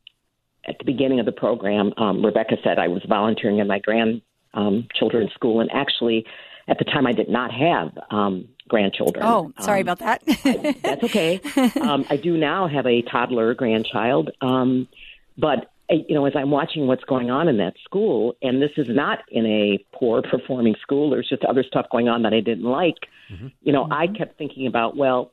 at 0.67 0.79
the 0.79 0.85
beginning 0.85 1.21
of 1.21 1.27
the 1.27 1.33
program, 1.33 1.93
um, 1.97 2.25
Rebecca 2.25 2.57
said 2.63 2.79
I 2.79 2.89
was 2.89 3.03
volunteering 3.09 3.59
in 3.59 3.67
my 3.67 3.79
grandchildren's 3.81 5.31
um, 5.31 5.35
school, 5.35 5.61
and 5.61 5.71
actually, 5.73 6.27
at 6.69 6.79
the 6.79 6.85
time, 6.85 7.07
I 7.07 7.13
did 7.13 7.29
not 7.29 7.51
have 7.53 7.99
um, 8.11 8.49
grandchildren. 8.69 9.25
Oh, 9.25 9.53
sorry 9.61 9.81
um, 9.81 9.89
about 9.89 9.99
that. 9.99 10.23
I, 10.45 10.77
that's 10.83 11.05
okay. 11.05 11.41
Um, 11.81 12.05
I 12.09 12.17
do 12.17 12.37
now 12.37 12.69
have 12.69 12.87
a 12.87 13.03
toddler 13.03 13.55
grandchild, 13.55 14.31
um, 14.41 14.89
but 15.37 15.72
you 15.93 16.15
know, 16.15 16.25
as 16.27 16.33
I'm 16.35 16.51
watching 16.51 16.87
what's 16.87 17.05
going 17.05 17.31
on 17.31 17.49
in 17.49 17.59
that 17.59 17.75
school, 17.85 18.35
and 18.43 18.61
this 18.61 18.71
is 18.77 18.87
not 18.89 19.21
in 19.31 19.47
a 19.47 19.85
poor 19.93 20.23
performing 20.23 20.75
school, 20.81 21.11
there's 21.11 21.29
just 21.29 21.45
other 21.45 21.63
stuff 21.63 21.87
going 21.91 22.09
on 22.09 22.23
that 22.23 22.33
I 22.33 22.41
didn't 22.41 22.65
like. 22.65 22.97
Mm-hmm. 23.33 23.49
You 23.63 23.73
know, 23.73 23.85
mm-hmm. 23.85 23.93
I 23.93 24.07
kept 24.07 24.39
thinking 24.39 24.67
about, 24.67 24.97
well, 24.97 25.33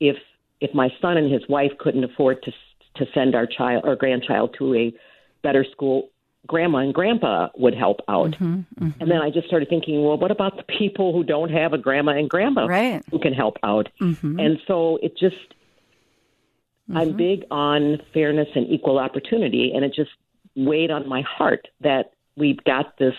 if 0.00 0.16
if 0.60 0.74
my 0.74 0.88
son 1.00 1.16
and 1.16 1.32
his 1.32 1.42
wife 1.48 1.72
couldn't 1.78 2.04
afford 2.04 2.42
to 2.44 2.52
to 2.96 3.06
send 3.12 3.34
our 3.34 3.46
child 3.46 3.84
or 3.84 3.96
grandchild 3.96 4.54
to 4.58 4.74
a 4.74 4.94
better 5.42 5.64
school, 5.70 6.10
grandma 6.46 6.78
and 6.78 6.94
grandpa 6.94 7.48
would 7.56 7.74
help 7.74 8.00
out. 8.08 8.32
Mm-hmm, 8.32 8.54
mm-hmm. 8.84 9.00
And 9.00 9.10
then 9.10 9.18
I 9.18 9.30
just 9.30 9.46
started 9.46 9.68
thinking, 9.68 10.04
well, 10.04 10.16
what 10.16 10.30
about 10.30 10.56
the 10.56 10.62
people 10.62 11.12
who 11.12 11.24
don't 11.24 11.50
have 11.50 11.72
a 11.72 11.78
grandma 11.78 12.12
and 12.12 12.28
grandpa 12.28 12.66
right. 12.66 13.02
who 13.10 13.18
can 13.18 13.32
help 13.32 13.56
out? 13.62 13.88
Mm-hmm. 14.00 14.38
And 14.38 14.58
so 14.66 14.98
it 15.02 15.16
just, 15.18 15.54
I'm 16.92 17.08
mm-hmm. 17.08 17.16
big 17.16 17.44
on 17.50 17.98
fairness 18.12 18.48
and 18.54 18.68
equal 18.68 18.98
opportunity, 18.98 19.72
and 19.74 19.84
it 19.84 19.94
just 19.94 20.10
weighed 20.54 20.90
on 20.90 21.08
my 21.08 21.22
heart 21.22 21.68
that 21.80 22.12
we've 22.36 22.62
got 22.64 22.98
this 22.98 23.14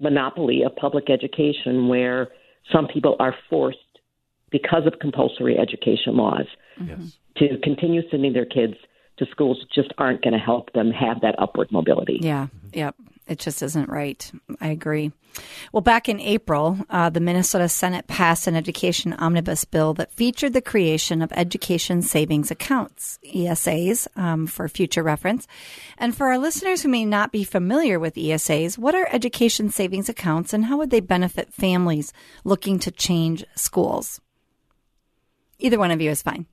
monopoly 0.00 0.62
of 0.62 0.74
public 0.76 1.10
education 1.10 1.88
where 1.88 2.28
some 2.72 2.86
people 2.86 3.16
are 3.18 3.34
forced 3.50 3.78
because 4.50 4.86
of 4.86 4.98
compulsory 5.00 5.58
education 5.58 6.16
laws 6.16 6.46
yes. 6.84 7.16
to 7.36 7.58
continue 7.62 8.02
sending 8.10 8.32
their 8.32 8.44
kids 8.44 8.74
to 9.18 9.26
schools 9.30 9.58
that 9.60 9.70
just 9.82 9.92
aren't 9.98 10.22
going 10.22 10.32
to 10.32 10.38
help 10.38 10.72
them 10.72 10.90
have 10.90 11.20
that 11.20 11.34
upward 11.38 11.70
mobility. 11.72 12.18
Yeah, 12.20 12.48
yep. 12.72 12.94
It 13.26 13.38
just 13.38 13.62
isn't 13.62 13.88
right. 13.88 14.30
I 14.60 14.68
agree. 14.68 15.12
Well, 15.72 15.80
back 15.80 16.08
in 16.08 16.20
April, 16.20 16.78
uh, 16.90 17.08
the 17.08 17.20
Minnesota 17.20 17.68
Senate 17.68 18.06
passed 18.06 18.46
an 18.46 18.56
education 18.56 19.12
omnibus 19.14 19.64
bill 19.64 19.94
that 19.94 20.12
featured 20.12 20.52
the 20.52 20.60
creation 20.60 21.22
of 21.22 21.32
education 21.32 22.02
savings 22.02 22.50
accounts, 22.50 23.18
ESAs, 23.24 24.06
um, 24.16 24.46
for 24.46 24.68
future 24.68 25.02
reference. 25.02 25.46
And 25.96 26.16
for 26.16 26.26
our 26.26 26.38
listeners 26.38 26.82
who 26.82 26.88
may 26.88 27.04
not 27.04 27.32
be 27.32 27.44
familiar 27.44 27.98
with 27.98 28.16
ESAs, 28.16 28.76
what 28.76 28.94
are 28.94 29.08
education 29.10 29.70
savings 29.70 30.08
accounts 30.08 30.52
and 30.52 30.66
how 30.66 30.76
would 30.78 30.90
they 30.90 31.00
benefit 31.00 31.54
families 31.54 32.12
looking 32.44 32.78
to 32.80 32.90
change 32.90 33.44
schools? 33.54 34.20
Either 35.58 35.78
one 35.78 35.92
of 35.92 36.00
you 36.00 36.10
is 36.10 36.22
fine. 36.22 36.46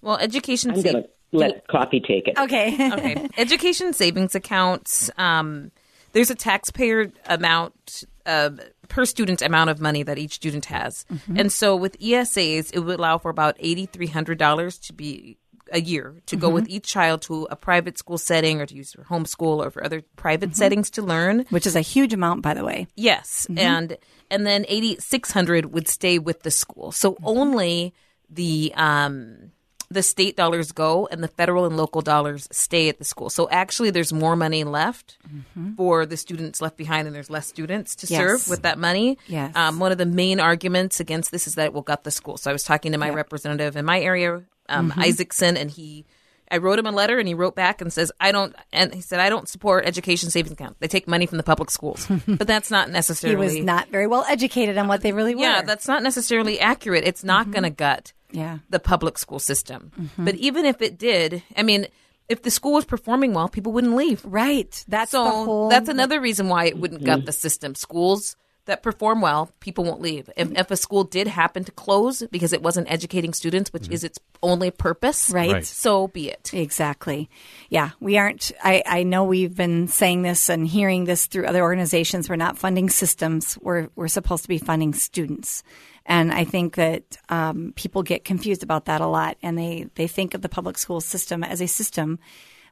Well, 0.00 0.16
education. 0.16 0.70
I'm 0.70 0.82
going 0.82 1.02
to 1.02 1.08
let 1.32 1.66
Kofi 1.68 2.06
take 2.06 2.28
it. 2.28 2.38
Okay. 2.38 2.92
okay. 2.92 3.28
Education 3.36 3.92
savings 3.92 4.34
accounts. 4.34 5.10
Um, 5.16 5.72
there's 6.12 6.30
a 6.30 6.34
taxpayer 6.34 7.10
amount 7.26 8.04
uh, 8.26 8.50
per 8.88 9.04
student 9.04 9.42
amount 9.42 9.70
of 9.70 9.80
money 9.80 10.02
that 10.02 10.18
each 10.18 10.34
student 10.34 10.66
has, 10.66 11.04
mm-hmm. 11.12 11.38
and 11.38 11.50
so 11.50 11.74
with 11.74 11.98
ESAs, 11.98 12.70
it 12.72 12.80
would 12.80 12.98
allow 12.98 13.18
for 13.18 13.30
about 13.30 13.56
eighty 13.58 13.86
three 13.86 14.06
hundred 14.06 14.38
dollars 14.38 14.78
to 14.78 14.92
be 14.92 15.38
a 15.72 15.80
year 15.80 16.14
to 16.26 16.36
mm-hmm. 16.36 16.44
go 16.44 16.50
with 16.50 16.68
each 16.68 16.86
child 16.86 17.22
to 17.22 17.48
a 17.50 17.56
private 17.56 17.96
school 17.96 18.18
setting 18.18 18.60
or 18.60 18.66
to 18.66 18.74
use 18.74 18.92
for 18.92 19.04
homeschool 19.04 19.64
or 19.64 19.70
for 19.70 19.82
other 19.82 20.02
private 20.16 20.50
mm-hmm. 20.50 20.56
settings 20.56 20.90
to 20.90 21.00
learn 21.02 21.46
which 21.48 21.66
is 21.66 21.74
a 21.74 21.80
huge 21.80 22.12
amount 22.12 22.42
by 22.42 22.52
the 22.52 22.62
way 22.62 22.86
yes 22.94 23.46
mm-hmm. 23.48 23.58
and 23.58 23.96
and 24.30 24.46
then 24.46 24.66
8600 24.68 25.72
would 25.72 25.88
stay 25.88 26.18
with 26.18 26.42
the 26.42 26.50
school 26.50 26.92
so 26.92 27.16
only 27.22 27.94
the 28.28 28.72
um 28.76 29.50
the 29.92 30.02
state 30.02 30.36
dollars 30.36 30.72
go 30.72 31.08
and 31.10 31.22
the 31.22 31.28
federal 31.28 31.64
and 31.64 31.76
local 31.76 32.00
dollars 32.00 32.48
stay 32.50 32.88
at 32.88 32.98
the 32.98 33.04
school. 33.04 33.30
So 33.30 33.48
actually, 33.50 33.90
there's 33.90 34.12
more 34.12 34.36
money 34.36 34.64
left 34.64 35.18
mm-hmm. 35.26 35.74
for 35.74 36.06
the 36.06 36.16
students 36.16 36.60
left 36.60 36.76
behind, 36.76 37.06
and 37.06 37.14
there's 37.14 37.30
less 37.30 37.46
students 37.46 37.96
to 37.96 38.06
yes. 38.06 38.20
serve 38.20 38.48
with 38.48 38.62
that 38.62 38.78
money. 38.78 39.18
Yes. 39.26 39.54
Um, 39.54 39.78
one 39.78 39.92
of 39.92 39.98
the 39.98 40.06
main 40.06 40.40
arguments 40.40 41.00
against 41.00 41.30
this 41.30 41.46
is 41.46 41.54
that 41.56 41.66
it 41.66 41.72
will 41.72 41.82
gut 41.82 42.04
the 42.04 42.10
school. 42.10 42.36
So 42.36 42.50
I 42.50 42.52
was 42.52 42.64
talking 42.64 42.92
to 42.92 42.98
my 42.98 43.06
yep. 43.06 43.16
representative 43.16 43.76
in 43.76 43.84
my 43.84 44.00
area, 44.00 44.42
um, 44.68 44.90
mm-hmm. 44.90 45.00
Isaacson, 45.00 45.56
and 45.56 45.70
he. 45.70 46.04
I 46.50 46.58
wrote 46.58 46.78
him 46.78 46.84
a 46.84 46.90
letter 46.90 47.18
and 47.18 47.26
he 47.26 47.32
wrote 47.32 47.54
back 47.54 47.80
and 47.80 47.90
says, 47.90 48.12
I 48.20 48.30
don't, 48.30 48.54
and 48.74 48.92
he 48.92 49.00
said, 49.00 49.20
I 49.20 49.30
don't 49.30 49.48
support 49.48 49.86
education 49.86 50.28
savings 50.28 50.52
account. 50.52 50.76
They 50.80 50.86
take 50.86 51.08
money 51.08 51.24
from 51.24 51.38
the 51.38 51.42
public 51.42 51.70
schools. 51.70 52.06
but 52.28 52.46
that's 52.46 52.70
not 52.70 52.90
necessarily. 52.90 53.54
he 53.54 53.60
was 53.60 53.64
not 53.64 53.88
very 53.88 54.06
well 54.06 54.26
educated 54.28 54.76
on 54.76 54.86
what 54.86 55.00
they 55.00 55.12
really 55.12 55.34
were. 55.34 55.40
Yeah, 55.40 55.62
that's 55.62 55.88
not 55.88 56.02
necessarily 56.02 56.60
accurate. 56.60 57.04
It's 57.04 57.24
not 57.24 57.44
mm-hmm. 57.44 57.52
going 57.52 57.62
to 57.62 57.70
gut 57.70 58.12
yeah. 58.32 58.58
the 58.70 58.80
public 58.80 59.18
school 59.18 59.38
system. 59.38 59.92
Mm-hmm. 60.00 60.24
But 60.24 60.34
even 60.36 60.64
if 60.64 60.82
it 60.82 60.98
did, 60.98 61.42
I 61.56 61.62
mean, 61.62 61.86
if 62.28 62.42
the 62.42 62.50
school 62.50 62.74
was 62.74 62.84
performing 62.84 63.34
well, 63.34 63.48
people 63.48 63.72
wouldn't 63.72 63.94
leave. 63.94 64.24
Right. 64.24 64.84
That's 64.88 65.10
so 65.12 65.24
whole... 65.24 65.68
that's 65.68 65.88
another 65.88 66.20
reason 66.20 66.48
why 66.48 66.66
it 66.66 66.78
wouldn't 66.78 67.04
gut 67.04 67.26
the 67.26 67.32
system. 67.32 67.74
Schools 67.74 68.36
that 68.66 68.82
perform 68.82 69.20
well, 69.20 69.50
people 69.58 69.84
won't 69.84 70.00
leave. 70.00 70.30
If, 70.36 70.52
if 70.52 70.70
a 70.70 70.76
school 70.76 71.02
did 71.02 71.26
happen 71.26 71.64
to 71.64 71.72
close 71.72 72.22
because 72.30 72.52
it 72.52 72.62
wasn't 72.62 72.90
educating 72.90 73.32
students, 73.32 73.72
which 73.72 73.84
mm-hmm. 73.84 73.92
is 73.92 74.04
its 74.04 74.20
only 74.42 74.70
purpose, 74.70 75.30
right. 75.30 75.52
right? 75.52 75.66
So 75.66 76.08
be 76.08 76.30
it. 76.30 76.54
Exactly. 76.54 77.28
Yeah, 77.70 77.90
we 78.00 78.18
aren't. 78.18 78.52
I, 78.62 78.82
I 78.86 79.02
know 79.02 79.24
we've 79.24 79.54
been 79.54 79.88
saying 79.88 80.22
this 80.22 80.48
and 80.48 80.66
hearing 80.66 81.04
this 81.04 81.26
through 81.26 81.46
other 81.46 81.62
organizations. 81.62 82.28
We're 82.28 82.36
not 82.36 82.56
funding 82.56 82.88
systems. 82.88 83.58
We're 83.60 83.88
we're 83.96 84.08
supposed 84.08 84.44
to 84.44 84.48
be 84.48 84.58
funding 84.58 84.94
students. 84.94 85.64
And 86.04 86.32
I 86.32 86.44
think 86.44 86.74
that 86.76 87.16
um, 87.28 87.72
people 87.76 88.02
get 88.02 88.24
confused 88.24 88.62
about 88.62 88.86
that 88.86 89.00
a 89.00 89.06
lot, 89.06 89.36
and 89.42 89.56
they 89.56 89.86
they 89.94 90.08
think 90.08 90.34
of 90.34 90.42
the 90.42 90.48
public 90.48 90.78
school 90.78 91.00
system 91.00 91.44
as 91.44 91.60
a 91.60 91.68
system, 91.68 92.18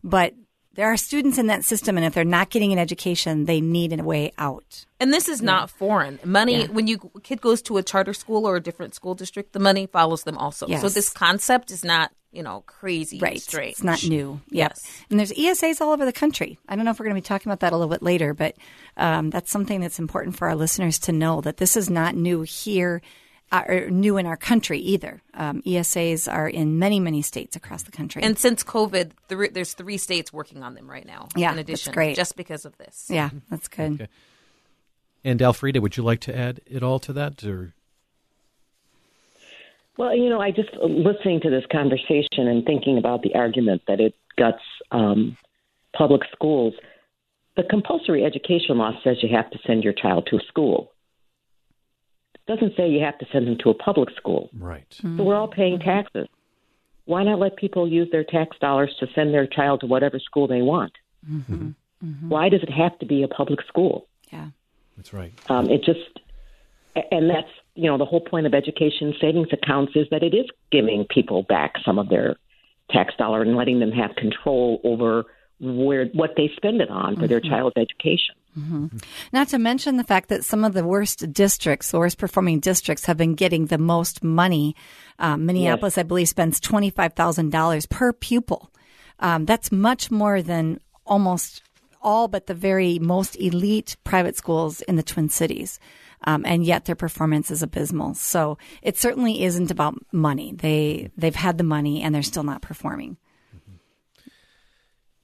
but 0.02 0.34
there 0.74 0.86
are 0.86 0.96
students 0.96 1.36
in 1.36 1.48
that 1.48 1.64
system, 1.64 1.96
and 1.96 2.06
if 2.06 2.14
they're 2.14 2.24
not 2.24 2.50
getting 2.50 2.72
an 2.72 2.78
education, 2.78 3.44
they 3.44 3.60
need 3.60 3.98
a 3.98 4.02
way 4.02 4.32
out. 4.38 4.86
And 5.00 5.12
this 5.12 5.28
is 5.28 5.40
yeah. 5.40 5.46
not 5.46 5.70
foreign. 5.70 6.20
Money, 6.24 6.62
yeah. 6.62 6.66
when 6.68 6.86
you 6.86 7.10
kid 7.22 7.40
goes 7.40 7.60
to 7.62 7.76
a 7.76 7.82
charter 7.82 8.14
school 8.14 8.46
or 8.46 8.56
a 8.56 8.60
different 8.60 8.94
school 8.94 9.14
district, 9.14 9.52
the 9.52 9.58
money 9.58 9.86
follows 9.86 10.22
them 10.22 10.38
also. 10.38 10.68
Yes. 10.68 10.80
So 10.80 10.88
this 10.88 11.10
concept 11.10 11.70
is 11.72 11.84
not, 11.84 12.12
you 12.32 12.42
know, 12.42 12.62
crazy 12.66 13.18
right. 13.18 13.40
strange. 13.40 13.72
It's 13.72 13.82
not 13.82 14.02
new. 14.04 14.40
Yep. 14.50 14.70
Yes. 14.70 15.02
And 15.10 15.18
there's 15.18 15.32
ESAs 15.32 15.80
all 15.80 15.92
over 15.92 16.04
the 16.04 16.12
country. 16.12 16.58
I 16.68 16.76
don't 16.76 16.84
know 16.84 16.92
if 16.92 17.00
we're 17.00 17.06
going 17.06 17.16
to 17.16 17.22
be 17.22 17.26
talking 17.26 17.50
about 17.50 17.60
that 17.60 17.72
a 17.72 17.76
little 17.76 17.90
bit 17.90 18.02
later, 18.02 18.34
but 18.34 18.56
um, 18.96 19.30
that's 19.30 19.50
something 19.50 19.80
that's 19.80 19.98
important 19.98 20.36
for 20.36 20.48
our 20.48 20.54
listeners 20.54 20.98
to 21.00 21.12
know 21.12 21.40
that 21.40 21.56
this 21.56 21.76
is 21.76 21.90
not 21.90 22.14
new 22.14 22.42
here 22.42 23.02
are 23.52 23.86
uh, 23.86 23.90
new 23.90 24.16
in 24.16 24.26
our 24.26 24.36
country 24.36 24.78
either. 24.78 25.22
Um, 25.34 25.62
ESAs 25.62 26.32
are 26.32 26.48
in 26.48 26.78
many, 26.78 27.00
many 27.00 27.22
states 27.22 27.56
across 27.56 27.82
the 27.82 27.90
country. 27.90 28.22
And 28.22 28.38
since 28.38 28.62
COVID, 28.62 29.12
th- 29.28 29.50
there's 29.52 29.72
three 29.72 29.98
states 29.98 30.32
working 30.32 30.62
on 30.62 30.74
them 30.74 30.88
right 30.88 31.06
now. 31.06 31.28
Yeah, 31.34 31.52
in 31.52 31.58
addition, 31.58 31.90
that's 31.90 31.94
great. 31.94 32.16
just 32.16 32.36
because 32.36 32.64
of 32.64 32.76
this. 32.78 33.06
Yeah, 33.08 33.30
that's 33.50 33.68
good. 33.68 33.94
Okay. 33.94 34.08
And 35.24 35.40
Alfreda, 35.40 35.80
would 35.80 35.96
you 35.96 36.02
like 36.02 36.20
to 36.20 36.36
add 36.36 36.60
it 36.66 36.82
all 36.82 36.98
to 37.00 37.12
that, 37.12 37.44
or? 37.44 37.74
Well, 40.00 40.16
you 40.16 40.30
know, 40.30 40.40
I 40.40 40.50
just 40.50 40.70
listening 40.80 41.42
to 41.42 41.50
this 41.50 41.64
conversation 41.70 42.48
and 42.48 42.64
thinking 42.64 42.96
about 42.96 43.20
the 43.20 43.34
argument 43.34 43.82
that 43.86 44.00
it 44.00 44.14
guts 44.38 44.62
um, 44.92 45.36
public 45.94 46.22
schools. 46.32 46.72
The 47.58 47.64
compulsory 47.64 48.24
education 48.24 48.78
law 48.78 48.92
says 49.04 49.18
you 49.20 49.28
have 49.36 49.50
to 49.50 49.58
send 49.66 49.84
your 49.84 49.92
child 49.92 50.26
to 50.30 50.36
a 50.36 50.40
school 50.48 50.90
It 52.34 52.46
doesn't 52.46 52.78
say 52.78 52.88
you 52.88 53.04
have 53.04 53.18
to 53.18 53.26
send 53.30 53.46
them 53.46 53.58
to 53.62 53.68
a 53.68 53.74
public 53.74 54.08
school. 54.16 54.48
Right. 54.58 54.88
Mm-hmm. 54.88 55.18
So 55.18 55.22
we're 55.22 55.36
all 55.36 55.48
paying 55.48 55.78
taxes. 55.78 56.28
Why 57.04 57.22
not 57.22 57.38
let 57.38 57.56
people 57.56 57.86
use 57.86 58.08
their 58.10 58.24
tax 58.24 58.56
dollars 58.58 58.96
to 59.00 59.06
send 59.14 59.34
their 59.34 59.46
child 59.46 59.80
to 59.80 59.86
whatever 59.86 60.18
school 60.18 60.46
they 60.46 60.62
want? 60.62 60.92
Mm-hmm. 61.30 61.72
Mm-hmm. 62.02 62.28
Why 62.30 62.48
does 62.48 62.62
it 62.62 62.72
have 62.72 62.98
to 63.00 63.04
be 63.04 63.22
a 63.22 63.28
public 63.28 63.60
school? 63.68 64.08
Yeah, 64.32 64.48
that's 64.96 65.12
right. 65.12 65.34
Um, 65.50 65.68
it 65.68 65.84
just, 65.84 66.20
and 67.12 67.28
that's 67.28 67.52
you 67.74 67.90
know 67.90 67.98
the 67.98 68.04
whole 68.04 68.20
point 68.20 68.46
of 68.46 68.54
education 68.54 69.14
savings 69.20 69.48
accounts 69.52 69.92
is 69.94 70.06
that 70.10 70.22
it 70.22 70.34
is 70.34 70.46
giving 70.70 71.06
people 71.08 71.42
back 71.42 71.74
some 71.84 71.98
of 71.98 72.08
their 72.08 72.36
tax 72.90 73.14
dollar 73.16 73.42
and 73.42 73.56
letting 73.56 73.80
them 73.80 73.92
have 73.92 74.14
control 74.16 74.80
over 74.84 75.24
where 75.60 76.06
what 76.06 76.30
they 76.36 76.50
spend 76.56 76.80
it 76.80 76.90
on 76.90 77.16
for 77.16 77.28
their 77.28 77.40
child's 77.40 77.76
education. 77.76 78.34
Not 79.32 79.48
to 79.48 79.58
mention 79.58 79.96
the 79.96 80.04
fact 80.04 80.28
that 80.30 80.44
some 80.44 80.64
of 80.64 80.72
the 80.72 80.84
worst 80.84 81.32
districts, 81.32 81.90
the 81.90 81.98
worst 81.98 82.18
performing 82.18 82.58
districts, 82.60 83.04
have 83.04 83.16
been 83.16 83.34
getting 83.34 83.66
the 83.66 83.78
most 83.78 84.24
money. 84.24 84.74
Um, 85.18 85.46
Minneapolis, 85.46 85.98
I 85.98 86.02
believe, 86.02 86.28
spends 86.28 86.58
twenty 86.58 86.90
five 86.90 87.12
thousand 87.12 87.50
dollars 87.50 87.86
per 87.86 88.12
pupil. 88.12 88.72
Um, 89.20 89.44
that's 89.44 89.70
much 89.70 90.10
more 90.10 90.42
than 90.42 90.80
almost 91.06 91.62
all 92.02 92.28
but 92.28 92.46
the 92.46 92.54
very 92.54 92.98
most 92.98 93.36
elite 93.36 93.96
private 94.04 94.36
schools 94.36 94.80
in 94.82 94.96
the 94.96 95.02
Twin 95.02 95.28
Cities. 95.28 95.78
Um, 96.24 96.44
and 96.46 96.64
yet 96.64 96.84
their 96.84 96.94
performance 96.96 97.50
is 97.50 97.62
abysmal. 97.62 98.14
So 98.14 98.58
it 98.82 98.98
certainly 98.98 99.42
isn't 99.44 99.70
about 99.70 99.94
money. 100.12 100.52
They 100.52 101.10
they've 101.16 101.34
had 101.34 101.56
the 101.56 101.64
money 101.64 102.02
and 102.02 102.14
they're 102.14 102.22
still 102.22 102.42
not 102.42 102.60
performing. 102.60 103.16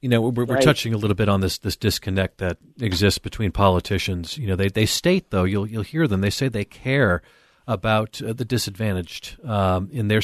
You 0.01 0.11
know, 0.11 0.21
we're, 0.21 0.45
we're 0.45 0.55
Right. 0.55 0.63
touching 0.63 0.95
a 0.95 0.99
little 0.99 1.15
bit 1.15 1.29
on 1.29 1.41
this 1.41 1.59
this 1.59 1.77
disconnect 1.77 2.39
that 2.39 2.59
exists 2.81 3.19
between 3.19 3.51
politicians. 3.53 4.39
You 4.39 4.47
know, 4.47 4.57
they 4.57 4.69
they 4.69 4.87
state 4.87 5.31
though 5.31 5.45
you'll 5.45 5.67
you'll 5.67 5.83
hear 5.83 6.07
them. 6.07 6.21
They 6.21 6.31
say 6.31 6.49
they 6.49 6.65
care 6.65 7.23
about 7.67 8.23
uh, 8.23 8.33
the 8.33 8.45
disadvantaged 8.45 9.37
um, 9.45 9.89
in 9.93 10.09
their 10.09 10.23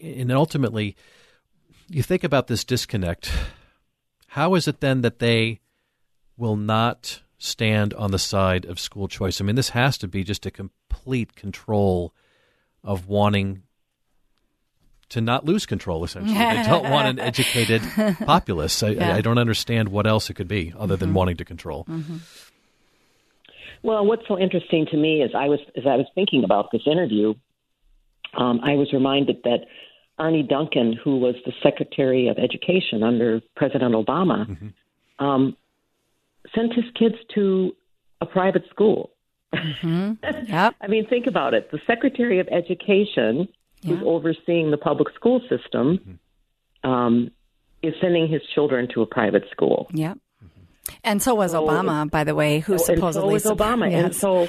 and 0.00 0.30
ultimately, 0.30 0.96
you 1.88 2.02
think 2.02 2.24
about 2.24 2.46
this 2.46 2.64
disconnect. 2.64 3.32
How 4.28 4.54
is 4.54 4.68
it 4.68 4.80
then 4.80 5.00
that 5.00 5.18
they 5.18 5.60
will 6.36 6.56
not 6.56 7.22
stand 7.38 7.94
on 7.94 8.10
the 8.10 8.18
side 8.18 8.64
of 8.64 8.80
school 8.80 9.08
choice? 9.08 9.40
I 9.40 9.44
mean, 9.44 9.56
this 9.56 9.70
has 9.70 9.98
to 9.98 10.08
be 10.08 10.24
just 10.24 10.46
a 10.46 10.50
complete 10.50 11.36
control 11.36 12.12
of 12.82 13.06
wanting 13.08 13.62
to 15.08 15.20
not 15.20 15.44
lose 15.44 15.66
control. 15.66 16.04
Essentially, 16.04 16.34
they 16.34 16.62
don't 16.64 16.90
want 16.90 17.08
an 17.08 17.18
educated 17.20 17.82
populace. 18.24 18.82
I, 18.82 18.90
Yeah. 18.90 19.14
I 19.14 19.20
don't 19.20 19.38
understand 19.38 19.88
what 19.90 20.06
else 20.06 20.30
it 20.30 20.34
could 20.34 20.48
be 20.48 20.72
other 20.76 20.96
than 20.96 21.14
wanting 21.14 21.36
to 21.36 21.44
control. 21.44 21.86
Well, 23.82 24.04
what's 24.04 24.26
so 24.26 24.38
interesting 24.38 24.86
to 24.90 24.96
me 24.96 25.22
is 25.22 25.30
I 25.34 25.48
was 25.48 25.60
as 25.76 25.84
I 25.86 25.96
was 25.96 26.06
thinking 26.14 26.42
about 26.42 26.70
this 26.72 26.82
interview, 26.86 27.34
um, 28.36 28.60
I 28.64 28.74
was 28.74 28.92
reminded 28.92 29.42
that 29.44 29.66
Arne 30.18 30.46
Duncan, 30.46 30.92
who 30.94 31.18
was 31.18 31.34
the 31.44 31.52
Secretary 31.62 32.26
of 32.28 32.38
Education 32.38 33.02
under 33.02 33.40
President 33.54 33.94
Obama, 33.94 34.72
um, 35.18 35.56
sent 36.54 36.72
his 36.74 36.84
kids 36.98 37.16
to 37.34 37.72
a 38.20 38.26
private 38.26 38.64
school. 38.70 39.10
Yep. 39.82 40.74
I 40.80 40.86
mean, 40.88 41.06
think 41.08 41.26
about 41.26 41.54
it. 41.54 41.70
The 41.70 41.78
Secretary 41.86 42.40
of 42.40 42.48
Education, 42.48 43.48
who's 43.84 44.00
overseeing 44.04 44.70
the 44.70 44.76
public 44.76 45.14
school 45.14 45.40
system, 45.48 46.18
um, 46.84 47.30
is 47.82 47.94
sending 48.00 48.28
his 48.28 48.42
children 48.54 48.88
to 48.94 49.02
a 49.02 49.06
private 49.06 49.44
school. 49.50 49.88
Yep. 49.92 50.18
And 51.04 51.22
so 51.22 51.34
was 51.34 51.52
So- 51.52 51.66
Obama, 51.66 52.10
by 52.10 52.24
the 52.24 52.34
way, 52.34 52.60
who 52.60 52.74
Oh, 52.74 52.76
supposedly 52.78 53.34
and 53.34 53.42
so 53.42 53.50
was 53.50 53.58
Obama. 53.58 53.84
And 53.84 53.92
Yes. 53.92 54.02
Mm-hmm. 54.02 54.46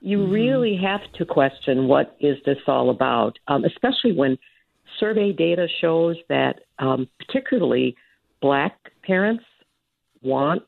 you 0.00 0.26
really 0.26 0.76
have 0.76 1.00
to 1.14 1.24
question 1.24 1.88
what 1.88 2.16
is 2.20 2.36
this 2.44 2.58
all 2.66 2.90
about, 2.90 3.38
um, 3.48 3.64
especially 3.64 4.12
when 4.12 4.38
survey 5.00 5.32
data 5.32 5.66
shows 5.80 6.16
that 6.28 6.60
um, 6.78 7.08
particularly 7.18 7.96
black 8.40 8.76
parents 9.02 9.44
want 10.22 10.62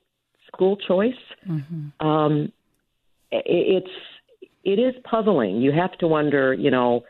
school 0.48 0.76
choice. 0.76 1.22
Mm-hmm. 1.48 2.06
Um, 2.06 2.52
i- 3.32 3.42
it's 3.46 3.90
it 4.64 4.78
is 4.78 4.94
puzzling. 5.04 5.60
You 5.62 5.72
have 5.72 5.92
to 5.98 6.06
wonder, 6.08 6.52
you 6.52 6.70
know, 6.70 7.04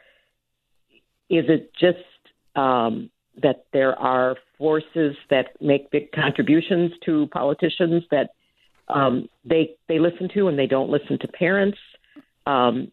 is 1.30 1.44
it 1.48 1.72
just 1.78 1.98
um, 2.56 3.10
that 3.42 3.64
there 3.72 3.98
are 3.98 4.36
forces 4.58 5.16
that 5.30 5.60
make 5.60 5.90
big 5.90 6.10
contributions 6.22 6.92
to 7.06 7.26
politicians 7.28 8.02
that 8.10 8.30
um, 8.88 9.28
they 9.44 9.74
they 9.88 9.98
listen 9.98 10.28
to 10.34 10.48
and 10.48 10.58
they 10.58 10.66
don't 10.66 10.90
listen 10.90 11.18
to 11.20 11.28
parents? 11.28 11.78
Um, 12.46 12.90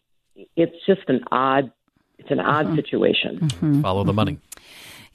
it's 0.56 0.76
just 0.86 1.02
an 1.08 1.22
odd 1.32 1.72
it's 2.18 2.32
an 2.32 2.40
odd 2.40 2.68
Mm-hmm. 2.68 2.76
situation. 2.76 3.82
Follow 3.82 4.04
the 4.04 4.14
money. 4.14 4.40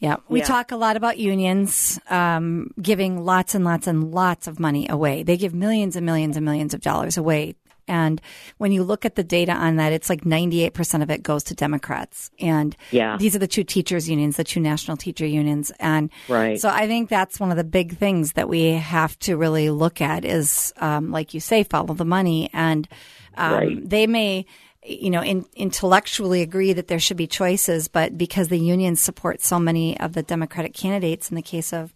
Yeah, 0.00 0.16
we 0.28 0.38
Yeah. 0.40 0.46
talk 0.46 0.72
a 0.72 0.76
lot 0.76 0.96
about 0.96 1.18
unions 1.18 2.00
um, 2.08 2.70
giving 2.80 3.22
lots 3.24 3.54
and 3.54 3.64
lots 3.64 3.86
and 3.86 4.12
lots 4.12 4.46
of 4.46 4.58
money 4.58 4.88
away. 4.88 5.22
They 5.22 5.36
give 5.36 5.54
millions 5.54 5.94
and 5.94 6.04
millions 6.06 6.36
and 6.36 6.44
millions 6.44 6.74
of 6.74 6.80
dollars 6.80 7.16
away. 7.18 7.54
And 7.86 8.20
when 8.58 8.70
you 8.72 8.82
look 8.84 9.04
at 9.04 9.16
the 9.16 9.24
data 9.24 9.52
on 9.52 9.76
that, 9.76 9.92
it's 9.92 10.08
like 10.08 10.22
98% 10.24 11.02
of 11.02 11.10
it 11.10 11.22
goes 11.24 11.42
to 11.44 11.54
Democrats. 11.54 12.30
And 12.40 12.76
Yeah. 12.92 13.16
these 13.18 13.34
are 13.34 13.40
the 13.40 13.48
two 13.48 13.64
teachers 13.64 14.08
unions, 14.08 14.36
the 14.36 14.44
two 14.44 14.60
national 14.60 14.96
teacher 14.96 15.26
unions. 15.26 15.72
And 15.80 16.08
Right. 16.28 16.58
so 16.60 16.68
I 16.68 16.86
think 16.86 17.08
that's 17.10 17.38
one 17.40 17.50
of 17.50 17.56
the 17.56 17.64
big 17.64 17.98
things 17.98 18.32
that 18.34 18.48
we 18.48 18.66
have 18.72 19.18
to 19.20 19.36
really 19.36 19.70
look 19.70 20.00
at 20.00 20.24
is, 20.24 20.72
um, 20.78 21.10
like 21.10 21.34
you 21.34 21.40
say, 21.40 21.62
follow 21.64 21.92
the 21.94 22.04
money. 22.04 22.48
And 22.52 22.88
um, 23.36 23.52
Right. 23.54 23.88
they 23.88 24.06
may, 24.06 24.44
you 24.84 25.10
know, 25.10 25.22
in, 25.22 25.44
intellectually 25.54 26.42
agree 26.42 26.72
that 26.72 26.88
there 26.88 26.98
should 26.98 27.16
be 27.16 27.26
choices, 27.26 27.88
but 27.88 28.16
because 28.16 28.48
the 28.48 28.58
unions 28.58 29.00
support 29.00 29.42
so 29.42 29.58
many 29.58 29.98
of 30.00 30.14
the 30.14 30.22
Democratic 30.22 30.74
candidates, 30.74 31.30
in 31.30 31.36
the 31.36 31.42
case 31.42 31.72
of 31.72 31.92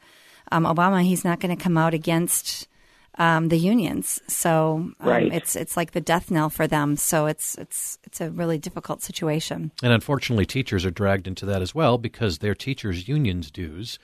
um, 0.52 0.64
Obama, 0.64 1.02
he's 1.02 1.24
not 1.24 1.40
going 1.40 1.56
to 1.56 1.62
come 1.62 1.78
out 1.78 1.94
against 1.94 2.68
um, 3.16 3.48
the 3.48 3.56
unions. 3.58 4.20
So 4.26 4.74
um, 4.76 4.96
Right. 5.00 5.32
it's 5.32 5.56
it's 5.56 5.76
like 5.76 5.92
the 5.92 6.00
death 6.00 6.30
knell 6.30 6.50
for 6.50 6.66
them. 6.66 6.96
So 6.96 7.26
it's 7.26 7.56
it's 7.56 7.98
it's 8.04 8.20
a 8.20 8.30
really 8.30 8.58
difficult 8.58 9.02
situation. 9.02 9.70
And 9.82 9.92
unfortunately, 9.92 10.46
teachers 10.46 10.84
are 10.84 10.90
dragged 10.90 11.26
into 11.26 11.46
that 11.46 11.62
as 11.62 11.74
well 11.74 11.96
because 11.96 12.38
their 12.38 12.54
teachers' 12.54 13.08
unions 13.08 13.50
dues. 13.50 13.98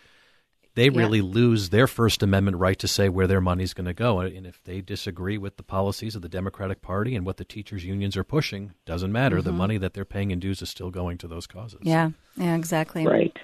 They 0.81 0.89
really 0.89 1.21
lose 1.21 1.69
their 1.69 1.87
First 1.87 2.23
Amendment 2.23 2.57
right 2.57 2.79
to 2.79 2.89
say 2.89 3.11
where 3.11 3.27
their 3.27 3.43
money's 3.43 3.75
going 3.75 3.85
to 3.85 3.93
go. 3.93 4.21
And 4.21 4.47
if 4.47 4.65
they 4.65 4.81
disagree 4.81 5.37
with 5.37 5.59
the 5.59 5.63
policies 5.63 6.17
of 6.17 6.23
the 6.23 6.29
Democratic 6.29 6.81
Party 6.81 7.15
and 7.15 7.27
what 7.27 7.37
the 7.37 7.45
teachers' 7.45 7.85
unions 7.85 8.17
are 8.17 8.25
pushing, 8.25 8.73
doesn't 8.87 9.13
matter. 9.13 9.43
The 9.43 9.53
money 9.53 9.77
that 9.77 9.93
they're 9.93 10.07
paying 10.07 10.31
in 10.31 10.41
dues 10.41 10.63
is 10.63 10.71
still 10.71 10.91
going 10.91 11.19
to 11.19 11.29
those 11.29 11.47
causes. 11.47 11.81
Yeah, 11.83 12.11
yeah, 12.37 12.57
exactly. 12.57 13.07
Right. 13.07 13.39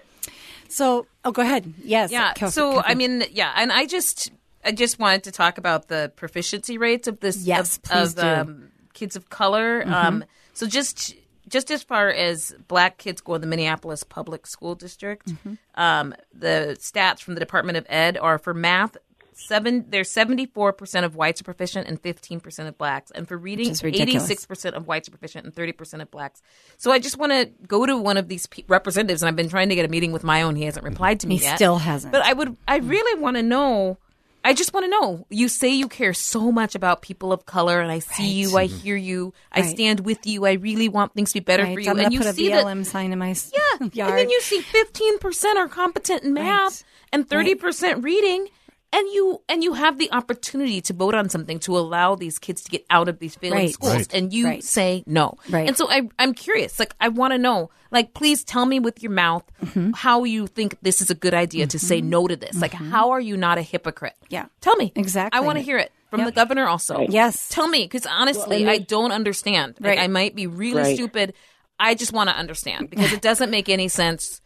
So, 0.68 1.06
oh, 1.26 1.30
go 1.30 1.42
ahead. 1.42 1.74
Yes. 1.84 2.10
Yeah. 2.10 2.32
Kel- 2.32 2.50
So 2.50 2.72
Kel- 2.72 2.82
I 2.86 2.94
mean, 2.94 3.24
yeah, 3.30 3.52
and 3.54 3.70
I 3.70 3.84
just 3.84 4.32
I 4.64 4.72
just 4.72 4.98
wanted 4.98 5.24
to 5.24 5.30
talk 5.30 5.58
about 5.58 5.88
the 5.88 6.10
proficiency 6.16 6.78
rates 6.78 7.06
of 7.06 7.20
this 7.20 7.44
Yes, 7.44 7.76
of, 7.76 7.82
please 7.82 8.08
of 8.10 8.14
do. 8.16 8.22
Mm-hmm. 8.22 8.50
um, 8.50 8.70
kids 8.94 9.14
of 9.14 9.28
color. 9.28 9.84
Um, 9.86 10.24
so 10.54 10.66
just 10.66 11.14
just 11.48 11.70
as 11.70 11.82
far 11.82 12.08
as 12.10 12.54
black 12.68 12.98
kids 12.98 13.20
go 13.20 13.34
in 13.34 13.40
the 13.40 13.46
Minneapolis 13.46 14.02
public 14.02 14.46
school 14.46 14.74
district, 14.74 15.26
Mm-hmm. 15.28 15.54
um, 15.80 16.14
the 16.34 16.76
stats 16.80 17.20
from 17.20 17.34
the 17.34 17.40
Department 17.40 17.78
of 17.78 17.86
Ed 17.88 18.16
are 18.18 18.38
for 18.38 18.52
math. 18.54 18.96
Seven, 19.38 19.84
there's 19.90 20.10
74% 20.10 21.04
of 21.04 21.14
whites 21.14 21.42
are 21.42 21.44
proficient 21.44 21.86
and 21.88 22.02
15% 22.02 22.68
of 22.68 22.78
blacks. 22.78 23.10
And 23.10 23.28
for 23.28 23.36
reading, 23.36 23.70
86% 23.70 24.72
of 24.72 24.86
whites 24.86 25.08
are 25.08 25.10
proficient 25.10 25.44
and 25.44 25.54
30% 25.54 26.00
of 26.00 26.10
blacks. 26.10 26.40
So 26.78 26.90
I 26.90 26.98
just 26.98 27.18
want 27.18 27.32
to 27.32 27.50
go 27.68 27.84
to 27.84 27.98
one 27.98 28.16
of 28.16 28.28
these 28.28 28.46
pe- 28.46 28.62
representatives, 28.66 29.22
and 29.22 29.28
I've 29.28 29.36
been 29.36 29.50
trying 29.50 29.68
to 29.68 29.74
get 29.74 29.84
a 29.84 29.88
meeting 29.88 30.10
with 30.12 30.24
my 30.24 30.40
own. 30.40 30.56
He 30.56 30.64
hasn't 30.64 30.86
replied 30.86 31.20
to 31.20 31.26
me 31.26 31.36
He 31.36 31.44
yet. 31.44 31.56
still 31.56 31.76
hasn't. 31.76 32.12
But 32.12 32.22
I 32.24 32.32
would, 32.32 32.56
I 32.66 32.78
really 32.78 33.20
want 33.20 33.36
to 33.36 33.42
know. 33.42 33.98
I 34.46 34.52
just 34.54 34.72
want 34.72 34.84
to 34.84 34.90
know. 34.90 35.26
You 35.28 35.48
say 35.48 35.70
you 35.74 35.88
care 35.88 36.14
so 36.14 36.52
much 36.52 36.74
about 36.76 37.02
people 37.02 37.32
of 37.32 37.46
color, 37.46 37.80
and 37.80 37.90
I 37.90 37.98
see 37.98 38.28
you, 38.32 38.56
I 38.56 38.66
hear 38.66 38.94
you, 38.96 39.34
I 39.50 39.62
stand 39.62 40.00
with 40.00 40.24
you. 40.24 40.46
I 40.46 40.52
really 40.52 40.88
want 40.88 41.14
things 41.14 41.30
to 41.32 41.40
be 41.40 41.44
better 41.44 41.64
Right, 41.64 41.74
for 41.74 41.80
you, 41.80 41.90
I'm 41.90 41.98
and 41.98 42.12
you 42.12 42.20
put 42.20 42.28
a 42.28 42.32
see 42.32 42.50
BLM 42.50 42.78
that. 42.84 42.84
sign 42.86 43.12
in 43.12 43.18
my 43.18 43.34
Yeah, 43.52 43.88
yard. 43.92 44.10
and 44.10 44.18
then 44.18 44.30
you 44.30 44.40
see 44.42 44.60
fifteen 44.60 45.18
percent 45.18 45.58
are 45.58 45.66
competent 45.68 46.22
in 46.22 46.32
math 46.32 46.82
Right. 46.82 46.84
and 47.12 47.28
thirty 47.28 47.54
percent 47.56 48.04
reading, 48.04 48.48
and 48.96 49.06
you 49.12 49.42
and 49.48 49.62
you 49.62 49.74
have 49.74 49.98
the 49.98 50.10
opportunity 50.12 50.80
to 50.80 50.92
vote 50.92 51.14
on 51.14 51.28
something 51.28 51.58
to 51.60 51.76
allow 51.76 52.14
these 52.14 52.38
kids 52.38 52.62
to 52.64 52.70
get 52.70 52.84
out 52.90 53.08
of 53.08 53.18
these 53.18 53.34
failing 53.36 53.58
Right. 53.58 53.72
schools, 53.72 53.94
Right. 53.94 54.14
and 54.14 54.32
you 54.32 54.46
Right. 54.46 54.64
say 54.64 55.04
no. 55.06 55.34
Right. 55.50 55.68
And 55.68 55.76
so 55.76 55.90
I, 55.90 56.08
I'm 56.18 56.32
curious. 56.34 56.78
Like 56.78 56.94
I 57.00 57.08
want 57.08 57.32
to 57.32 57.38
know. 57.38 57.70
Like, 57.92 58.14
please 58.14 58.42
tell 58.42 58.66
me 58.66 58.80
with 58.80 59.02
your 59.02 59.12
mouth 59.12 59.44
Mm-hmm. 59.64 59.92
how 59.94 60.24
you 60.24 60.46
think 60.48 60.76
this 60.82 61.00
is 61.00 61.08
a 61.10 61.14
good 61.14 61.34
idea 61.34 61.66
to 61.68 61.78
say 61.78 62.00
no 62.00 62.26
to 62.26 62.34
this. 62.36 62.60
Like, 62.60 62.72
how 62.72 63.10
are 63.10 63.20
you 63.20 63.36
not 63.36 63.58
a 63.58 63.62
hypocrite? 63.62 64.14
Yeah. 64.28 64.46
Tell 64.60 64.74
me 64.76 64.92
Exactly. 64.96 65.38
I 65.38 65.40
want 65.42 65.58
to 65.58 65.62
hear 65.62 65.78
it 65.78 65.92
from 66.10 66.20
Yep. 66.20 66.26
the 66.28 66.32
governor 66.32 66.66
also. 66.66 67.06
Yes. 67.08 67.48
Tell 67.48 67.68
me, 67.68 67.84
because 67.84 68.04
honestly, 68.06 68.62
and 68.62 68.70
I 68.70 68.78
they- 68.78 68.84
don't 68.84 69.12
understand. 69.12 69.76
Like, 69.80 69.90
Right. 69.90 69.98
I 70.00 70.08
might 70.08 70.34
be 70.34 70.46
really 70.46 70.82
Right. 70.82 70.96
stupid. 70.96 71.34
I 71.78 71.94
just 71.94 72.12
want 72.12 72.28
to 72.30 72.36
understand 72.36 72.90
because 72.90 73.12
it 73.12 73.20
doesn't 73.22 73.50
make 73.50 73.68
any 73.68 73.88
sense 73.88 74.40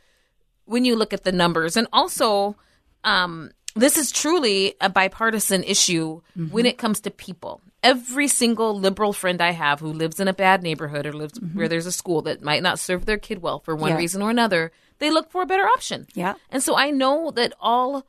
when 0.67 0.85
you 0.85 0.95
look 0.97 1.13
at 1.13 1.25
the 1.25 1.33
numbers. 1.33 1.77
And 1.77 1.87
also, 1.93 2.57
um, 3.05 3.51
this 3.75 3.97
is 3.97 4.11
truly 4.11 4.75
a 4.81 4.89
bipartisan 4.89 5.65
issue 5.65 6.21
when 6.51 6.67
it 6.67 6.79
comes 6.79 7.01
to 7.01 7.11
people. 7.11 7.61
Every 7.83 8.29
single 8.29 8.79
liberal 8.79 9.13
friend 9.13 9.41
I 9.41 9.53
have 9.53 9.81
who 9.81 9.93
lives 9.93 10.21
in 10.21 10.29
a 10.29 10.35
bad 10.35 10.63
neighborhood 10.63 11.07
or 11.07 11.13
lives 11.13 11.39
where 11.55 11.69
there's 11.69 11.87
a 11.87 11.93
school 11.93 12.23
that 12.23 12.43
might 12.43 12.63
not 12.63 12.79
serve 12.79 13.07
their 13.07 13.17
kid 13.17 13.41
well 13.41 13.61
for 13.61 13.75
one 13.75 13.93
Yeah. 13.93 13.97
reason 13.97 14.23
or 14.23 14.31
another, 14.31 14.71
they 14.99 15.11
look 15.11 15.31
for 15.31 15.43
a 15.43 15.47
better 15.47 15.65
option. 15.65 16.07
Yeah. 16.15 16.35
And 16.51 16.63
so 16.63 16.77
I 16.77 16.91
know 16.91 17.31
that 17.31 17.55
all 17.61 18.05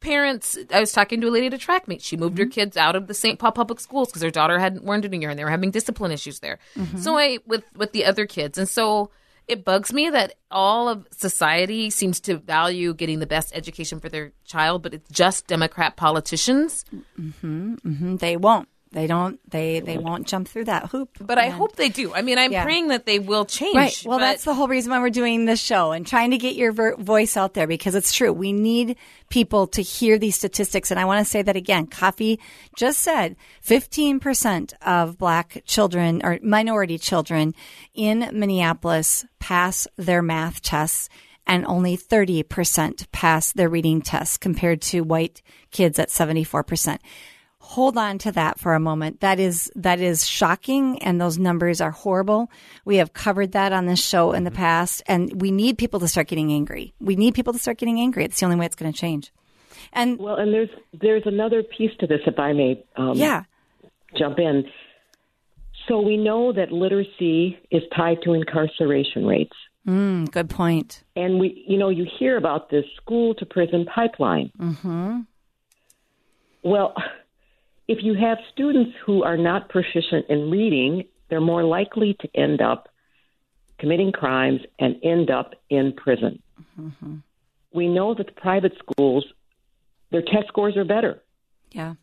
parents 0.00 0.58
i 0.72 0.78
was 0.78 0.92
talking 0.92 1.20
to 1.20 1.28
a 1.28 1.30
lady 1.30 1.46
at 1.46 1.54
a 1.54 1.58
track 1.58 1.88
meet 1.88 2.02
she 2.02 2.18
moved 2.18 2.36
her 2.36 2.44
mm-hmm. 2.44 2.50
kids 2.50 2.76
out 2.76 2.94
of 2.94 3.06
the 3.06 3.14
st 3.14 3.38
paul 3.38 3.50
public 3.50 3.80
schools 3.80 4.08
because 4.08 4.22
her 4.22 4.30
daughter 4.30 4.58
hadn't 4.58 4.84
learned 4.84 5.04
in 5.06 5.14
a 5.14 5.16
year 5.16 5.30
and 5.30 5.38
they 5.38 5.42
were 5.42 5.50
having 5.50 5.70
discipline 5.70 6.12
issues 6.12 6.40
there 6.40 6.58
mm-hmm. 6.76 6.98
so 6.98 7.16
i 7.16 7.38
with 7.46 7.64
with 7.74 7.92
the 7.92 8.04
other 8.04 8.26
kids 8.26 8.58
and 8.58 8.68
so 8.68 9.10
it 9.48 9.64
bugs 9.64 9.92
me 9.92 10.10
that 10.10 10.34
all 10.50 10.88
of 10.88 11.06
society 11.12 11.90
seems 11.90 12.20
to 12.20 12.36
value 12.36 12.94
getting 12.94 13.20
the 13.20 13.26
best 13.26 13.54
education 13.54 14.00
for 14.00 14.08
their 14.08 14.32
child, 14.44 14.82
but 14.82 14.94
it's 14.94 15.08
just 15.10 15.46
Democrat 15.46 15.96
politicians. 15.96 16.84
Mm-hmm, 17.18 17.74
mm-hmm. 17.74 18.16
They 18.16 18.36
won't. 18.36 18.68
They 18.96 19.06
don't. 19.06 19.38
They 19.50 19.80
they 19.80 19.98
won't 19.98 20.26
jump 20.26 20.48
through 20.48 20.64
that 20.64 20.86
hoop. 20.86 21.18
But 21.20 21.36
I 21.36 21.50
hope 21.50 21.76
they 21.76 21.90
do. 21.90 22.14
I 22.14 22.22
mean, 22.22 22.38
I'm 22.38 22.50
Yeah. 22.50 22.64
praying 22.64 22.88
that 22.88 23.04
they 23.04 23.18
will 23.18 23.44
change. 23.44 23.76
Right. 23.76 24.02
Well, 24.06 24.16
but- 24.18 24.24
that's 24.24 24.44
the 24.44 24.54
whole 24.54 24.68
reason 24.68 24.90
why 24.90 25.00
we're 25.00 25.10
doing 25.10 25.44
this 25.44 25.60
show 25.60 25.92
and 25.92 26.06
trying 26.06 26.30
to 26.30 26.38
get 26.38 26.54
your 26.56 26.72
ver- 26.72 26.96
voice 26.96 27.36
out 27.36 27.52
there 27.52 27.66
because 27.66 27.94
it's 27.94 28.10
true. 28.14 28.32
We 28.32 28.54
need 28.54 28.96
people 29.28 29.66
to 29.66 29.82
hear 29.82 30.16
these 30.18 30.34
statistics. 30.36 30.90
And 30.90 30.98
I 30.98 31.04
want 31.04 31.18
to 31.22 31.30
say 31.30 31.42
that 31.42 31.56
again. 31.56 31.88
Kofi 31.88 32.38
just 32.74 33.00
said 33.00 33.36
15% 33.62 34.72
of 34.80 35.18
black 35.18 35.62
children 35.66 36.22
or 36.24 36.38
minority 36.42 36.96
children 36.96 37.54
in 37.92 38.30
Minneapolis 38.32 39.26
pass 39.40 39.86
their 39.98 40.22
math 40.22 40.62
tests 40.62 41.10
and 41.46 41.66
only 41.66 41.98
30% 41.98 43.12
pass 43.12 43.52
their 43.52 43.68
reading 43.68 44.00
tests 44.00 44.38
compared 44.38 44.80
to 44.80 45.02
white 45.02 45.42
kids 45.70 45.98
at 45.98 46.08
74% 46.08 46.98
hold 47.66 47.98
on 47.98 48.16
to 48.16 48.30
that 48.30 48.60
for 48.60 48.74
a 48.74 48.80
moment. 48.80 49.20
That 49.20 49.40
is 49.40 49.72
that 49.74 50.00
is 50.00 50.24
shocking 50.24 51.02
and 51.02 51.20
those 51.20 51.36
numbers 51.36 51.80
are 51.80 51.90
horrible. 51.90 52.48
We 52.84 52.96
have 52.98 53.12
covered 53.12 53.52
that 53.52 53.72
on 53.72 53.86
this 53.86 53.98
show 53.98 54.32
in 54.32 54.44
the 54.44 54.52
past 54.52 55.02
and 55.06 55.40
we 55.40 55.50
need 55.50 55.76
people 55.76 55.98
to 56.00 56.06
start 56.06 56.28
getting 56.28 56.52
angry. 56.52 56.94
We 57.00 57.16
need 57.16 57.34
people 57.34 57.52
to 57.52 57.58
start 57.58 57.78
getting 57.78 57.98
angry. 57.98 58.24
It's 58.24 58.38
the 58.38 58.46
only 58.46 58.56
way 58.56 58.66
it's 58.66 58.76
going 58.76 58.92
to 58.92 58.96
change. 58.96 59.32
And 59.92 60.16
well, 60.18 60.36
and 60.36 60.54
there's 60.54 60.68
there's 60.92 61.24
another 61.26 61.64
piece 61.64 61.90
to 61.98 62.06
this, 62.06 62.20
if 62.24 62.38
I 62.38 62.52
may. 62.52 62.84
Um, 62.96 63.14
yeah. 63.16 63.42
jump 64.16 64.38
in. 64.38 64.64
So 65.88 66.00
we 66.00 66.16
know 66.16 66.52
that 66.52 66.70
literacy 66.70 67.58
is 67.72 67.82
tied 67.96 68.18
to 68.22 68.32
incarceration 68.32 69.26
rates. 69.26 69.56
Mm, 69.88 70.30
good 70.30 70.50
point. 70.50 71.02
And 71.16 71.40
we, 71.40 71.64
you 71.66 71.78
know, 71.78 71.88
you 71.88 72.06
hear 72.18 72.36
about 72.36 72.70
this 72.70 72.84
school 72.96 73.34
to 73.34 73.46
prison 73.46 73.86
pipeline. 73.92 74.50
Mm-hmm. 74.58 75.20
Well, 76.62 76.94
if 77.88 77.98
you 78.02 78.14
have 78.14 78.38
students 78.52 78.92
who 79.04 79.22
are 79.22 79.36
not 79.36 79.68
proficient 79.68 80.26
in 80.28 80.50
reading, 80.50 81.04
they're 81.28 81.40
more 81.40 81.64
likely 81.64 82.16
to 82.20 82.28
end 82.34 82.60
up 82.60 82.88
committing 83.78 84.12
crimes 84.12 84.60
and 84.78 84.96
end 85.02 85.30
up 85.30 85.54
in 85.70 85.92
prison. 85.92 86.42
Mm-hmm. 86.80 87.16
We 87.72 87.88
know 87.88 88.14
that 88.14 88.26
the 88.26 88.32
private 88.32 88.72
schools, 88.78 89.24
their 90.10 90.22
test 90.22 90.48
scores 90.48 90.76
are 90.76 90.84
better. 90.84 91.22
Yeah. 91.72 91.94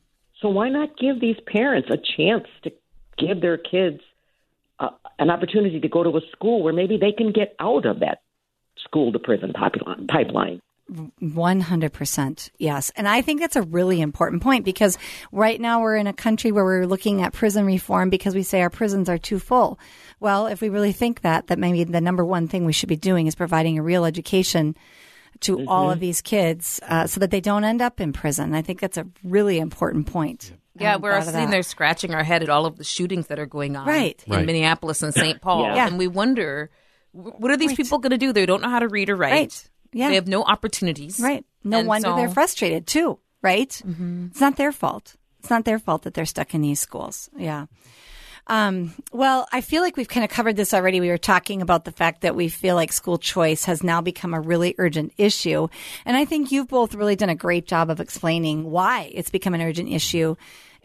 So 0.42 0.50
why 0.50 0.70
not 0.70 0.98
give 0.98 1.20
these 1.20 1.38
parents 1.48 1.90
a 1.90 1.98
chance 1.98 2.48
to 2.64 2.72
give 3.18 3.42
their 3.42 3.58
kids 3.58 4.02
uh, 4.80 4.90
an 5.20 5.30
opportunity 5.30 5.80
to 5.80 5.88
go 5.88 6.04
to 6.04 6.18
a 6.18 6.22
school 6.32 6.64
where 6.64 6.74
maybe 6.74 6.98
they 6.98 7.12
can 7.12 7.32
get 7.32 7.56
out 7.60 7.86
of 7.86 8.02
that 8.02 8.22
school 8.84 9.12
to 9.12 9.20
prison 9.20 9.54
pipeline? 9.54 10.62
Pipeline? 10.94 11.62
100%. 11.62 12.50
Yes. 12.58 12.92
And 12.96 13.08
I 13.08 13.22
think 13.22 13.42
that's 13.42 13.56
a 13.56 13.62
really 13.62 14.02
important 14.02 14.42
point 14.42 14.66
because 14.66 14.98
right 15.32 15.60
now 15.60 15.82
we're 15.82 15.96
in 15.96 16.08
a 16.08 16.14
country 16.14 16.52
where 16.52 16.64
we're 16.66 16.86
looking 16.86 17.22
at 17.22 17.34
prison 17.34 17.66
reform 17.66 18.10
because 18.10 18.36
we 18.36 18.44
say 18.44 18.62
our 18.62 18.70
prisons 18.70 19.10
are 19.10 19.18
too 19.18 19.40
full. 19.40 19.80
Well, 20.20 20.48
if 20.48 20.62
we 20.62 20.70
really 20.70 20.92
think 20.94 21.22
that, 21.22 21.48
that 21.48 21.60
maybe 21.60 21.84
the 21.84 22.02
number 22.02 22.24
one 22.24 22.48
thing 22.48 22.66
we 22.66 22.74
should 22.74 22.90
be 22.90 22.96
doing 22.96 23.28
is 23.28 23.36
providing 23.36 23.78
a 23.78 23.84
real 23.84 24.06
education 24.06 24.76
to 25.42 25.68
all 25.68 25.92
of 25.92 26.00
these 26.00 26.22
kids 26.22 26.80
uh, 26.88 27.06
so 27.08 27.20
that 27.20 27.32
they 27.32 27.42
don't 27.42 27.64
end 27.66 27.82
up 27.82 28.00
in 28.00 28.14
prison. 28.14 28.54
I 28.54 28.62
think 28.62 28.80
that's 28.80 28.98
a 28.98 29.06
really 29.24 29.60
important 29.60 30.08
point. 30.08 30.54
Yeah, 30.76 30.96
I'm 30.96 31.02
we're 31.02 31.12
proud 31.12 31.26
sitting 31.26 31.50
there 31.50 31.64
scratching 31.64 32.14
our 32.14 32.24
head 32.24 32.42
at 32.44 32.50
all 32.50 32.66
of 32.66 32.78
the 32.78 32.84
shootings 32.84 33.28
that 33.28 33.40
are 33.40 33.46
going 33.46 33.76
on 33.76 33.86
Right. 33.86 34.24
in 34.26 34.34
Right. 34.34 34.46
Minneapolis 34.46 35.04
and 35.04 35.14
St. 35.14 35.42
Paul. 35.42 35.64
Yeah. 35.64 35.88
And 35.88 35.98
we 35.98 36.08
wonder, 36.08 36.70
what 37.12 37.52
are 37.52 37.58
these 37.58 37.74
people 37.74 38.00
going 38.00 38.12
to 38.12 38.18
do? 38.18 38.32
They 38.34 38.46
don't 38.46 38.62
know 38.62 38.70
how 38.70 38.80
to 38.80 38.88
read 38.88 39.10
or 39.10 39.16
write. 39.16 39.32
Right. 39.32 39.70
Yeah. 39.94 40.10
They 40.10 40.16
have 40.16 40.28
no 40.28 40.44
opportunities. 40.44 41.20
Right. 41.20 41.46
No 41.64 41.80
And 41.80 41.88
wonder 41.88 42.10
so- 42.10 42.16
they're 42.16 42.30
frustrated 42.30 42.88
too, 42.88 43.20
right? 43.42 43.82
It's 43.86 44.42
not 44.42 44.58
their 44.58 44.72
fault. 44.72 45.16
It's 45.40 45.50
not 45.50 45.66
their 45.66 45.80
fault 45.80 46.04
that 46.04 46.14
they're 46.14 46.26
stuck 46.26 46.54
in 46.54 46.62
these 46.62 46.80
schools. 46.80 47.30
Yeah. 47.38 47.66
Um, 48.48 48.94
well, 49.14 49.48
I 49.54 49.62
feel 49.62 49.82
like 49.82 49.96
we've 49.96 50.08
kind 50.08 50.26
of 50.26 50.30
covered 50.30 50.58
this 50.58 50.74
already. 50.74 51.00
We 51.00 51.08
were 51.08 51.18
talking 51.18 51.62
about 51.62 51.86
the 51.86 51.94
fact 51.94 52.22
that 52.22 52.36
we 52.36 52.50
feel 52.50 52.76
like 52.76 52.92
school 52.92 53.18
choice 53.18 53.64
has 53.66 53.84
now 53.84 54.02
become 54.02 54.34
a 54.34 54.42
really 54.42 54.76
urgent 54.78 55.14
issue. 55.18 55.70
And 56.06 56.18
I 56.18 56.26
think 56.26 56.52
you've 56.52 56.68
both 56.68 56.94
really 56.94 57.16
done 57.16 57.30
a 57.30 57.36
great 57.36 57.66
job 57.68 57.90
of 57.90 58.02
explaining 58.02 58.70
why 58.70 59.12
it's 59.14 59.30
become 59.30 59.54
an 59.54 59.62
urgent 59.62 59.90
issue. 59.90 60.36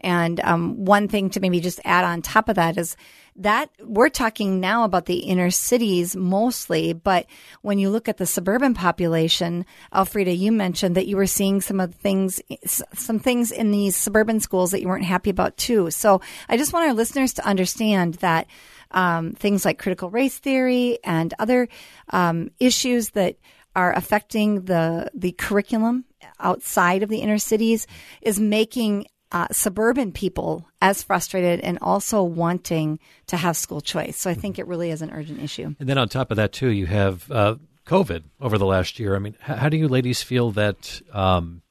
And 0.01 0.39
um, 0.41 0.85
one 0.85 1.07
thing 1.07 1.29
to 1.31 1.39
maybe 1.39 1.59
just 1.59 1.79
add 1.83 2.05
on 2.05 2.21
top 2.21 2.49
of 2.49 2.55
that 2.55 2.77
is 2.77 2.95
that 3.35 3.69
we're 3.81 4.09
talking 4.09 4.59
now 4.59 4.83
about 4.83 5.05
the 5.05 5.19
inner 5.19 5.49
cities 5.49 6.15
mostly, 6.15 6.91
but 6.93 7.25
when 7.61 7.79
you 7.79 7.89
look 7.89 8.09
at 8.09 8.17
the 8.17 8.25
suburban 8.25 8.73
population, 8.73 9.65
Alfreda, 9.93 10.37
you 10.37 10.51
mentioned 10.51 10.95
that 10.95 11.07
you 11.07 11.15
were 11.15 11.25
seeing 11.25 11.61
some 11.61 11.79
of 11.79 11.91
the 11.91 11.97
things, 11.97 12.41
some 12.65 13.19
things 13.19 13.51
in 13.51 13.71
these 13.71 13.95
suburban 13.95 14.41
schools 14.41 14.71
that 14.71 14.81
you 14.81 14.87
weren't 14.89 15.05
happy 15.05 15.29
about 15.29 15.55
too. 15.55 15.89
So 15.89 16.21
I 16.49 16.57
just 16.57 16.73
want 16.73 16.87
our 16.87 16.93
listeners 16.93 17.33
to 17.33 17.45
understand 17.45 18.15
that 18.15 18.47
um, 18.91 19.33
things 19.33 19.63
like 19.63 19.79
critical 19.79 20.09
race 20.09 20.37
theory 20.37 20.99
and 21.03 21.33
other 21.39 21.69
um, 22.09 22.51
issues 22.59 23.11
that 23.11 23.37
are 23.75 23.93
affecting 23.93 24.65
the 24.65 25.09
the 25.13 25.31
curriculum 25.33 26.03
outside 26.39 27.03
of 27.03 27.09
the 27.09 27.19
inner 27.19 27.37
cities 27.37 27.87
is 28.21 28.39
making 28.39 29.05
uh, 29.31 29.47
suburban 29.51 30.11
people 30.11 30.67
as 30.81 31.03
frustrated 31.03 31.59
and 31.59 31.77
also 31.81 32.23
wanting 32.23 32.99
to 33.27 33.37
have 33.37 33.55
school 33.55 33.81
choice. 33.81 34.17
So 34.17 34.29
I 34.29 34.33
think 34.33 34.57
it 34.57 34.67
really 34.67 34.89
is 34.89 35.01
an 35.01 35.11
urgent 35.11 35.41
issue. 35.41 35.75
And 35.79 35.87
then 35.87 35.97
on 35.97 36.09
top 36.09 36.31
of 36.31 36.37
that, 36.37 36.51
too, 36.51 36.69
you 36.69 36.87
have 36.87 37.29
uh, 37.31 37.55
COVID 37.85 38.23
over 38.41 38.57
the 38.57 38.65
last 38.65 38.99
year. 38.99 39.15
I 39.15 39.19
mean, 39.19 39.35
how, 39.39 39.55
how 39.55 39.69
do 39.69 39.77
you 39.77 39.87
ladies 39.87 40.23
feel 40.23 40.51
that 40.51 41.01
um, 41.13 41.61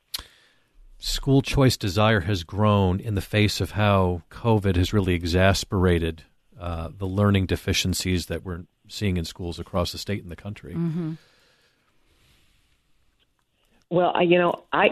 school 0.99 1.43
choice 1.43 1.77
desire 1.77 2.21
has 2.21 2.45
grown 2.45 3.01
in 3.01 3.15
the 3.15 3.21
face 3.21 3.61
of 3.61 3.73
how 3.73 4.23
COVID 4.31 4.77
has 4.77 4.93
really 4.93 5.15
exasperated 5.15 6.25
uh, 6.61 6.91
the 6.97 7.07
learning 7.07 7.47
deficiencies 7.47 8.27
that 8.27 8.45
we're 8.45 8.65
seeing 8.89 9.17
in 9.17 9.25
schools 9.25 9.59
across 9.59 9.93
the 9.93 9.99
state 9.99 10.23
and 10.23 10.31
the 10.31 10.37
country? 10.37 10.75
Mm-hmm. 10.75 11.13
Well, 13.91 14.13
I, 14.15 14.23
you 14.23 14.39
know, 14.39 14.65
I 14.73 14.91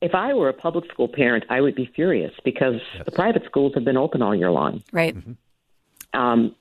if 0.00 0.14
I 0.14 0.32
were 0.32 0.48
a 0.48 0.52
public 0.52 0.90
school 0.90 1.08
parent, 1.08 1.44
I 1.50 1.60
would 1.60 1.74
be 1.74 1.90
furious 1.94 2.32
because 2.44 2.80
the 3.04 3.10
private 3.10 3.44
schools 3.44 3.72
have 3.74 3.84
been 3.84 3.96
open 3.96 4.22
all 4.22 4.34
year 4.34 4.50
long. 4.50 4.82
Right. 4.92 5.14
Um, 6.14 6.54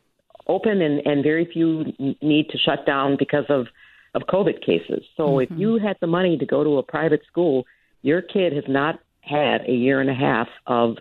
open 0.47 0.81
and, 0.81 1.05
and 1.05 1.23
very 1.23 1.45
few 1.45 1.93
need 2.21 2.49
to 2.49 2.57
shut 2.57 2.85
down 2.85 3.15
because 3.17 3.45
of, 3.49 3.67
of 4.13 4.23
COVID 4.23 4.63
cases. 4.65 5.05
So 5.15 5.39
if 5.39 5.49
you 5.51 5.77
had 5.77 5.97
the 6.01 6.07
money 6.07 6.37
to 6.37 6.45
go 6.45 6.63
to 6.63 6.77
a 6.77 6.83
private 6.83 7.21
school, 7.27 7.65
your 8.01 8.21
kid 8.21 8.53
has 8.53 8.65
not 8.67 8.99
had 9.21 9.61
a 9.67 9.73
year 9.73 10.01
and 10.01 10.09
a 10.09 10.13
half 10.13 10.47
of 10.67 10.97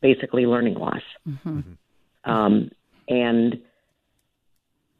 basically 0.00 0.46
learning 0.46 0.74
loss. 0.74 1.02
Um, 2.24 2.70
and 3.08 3.60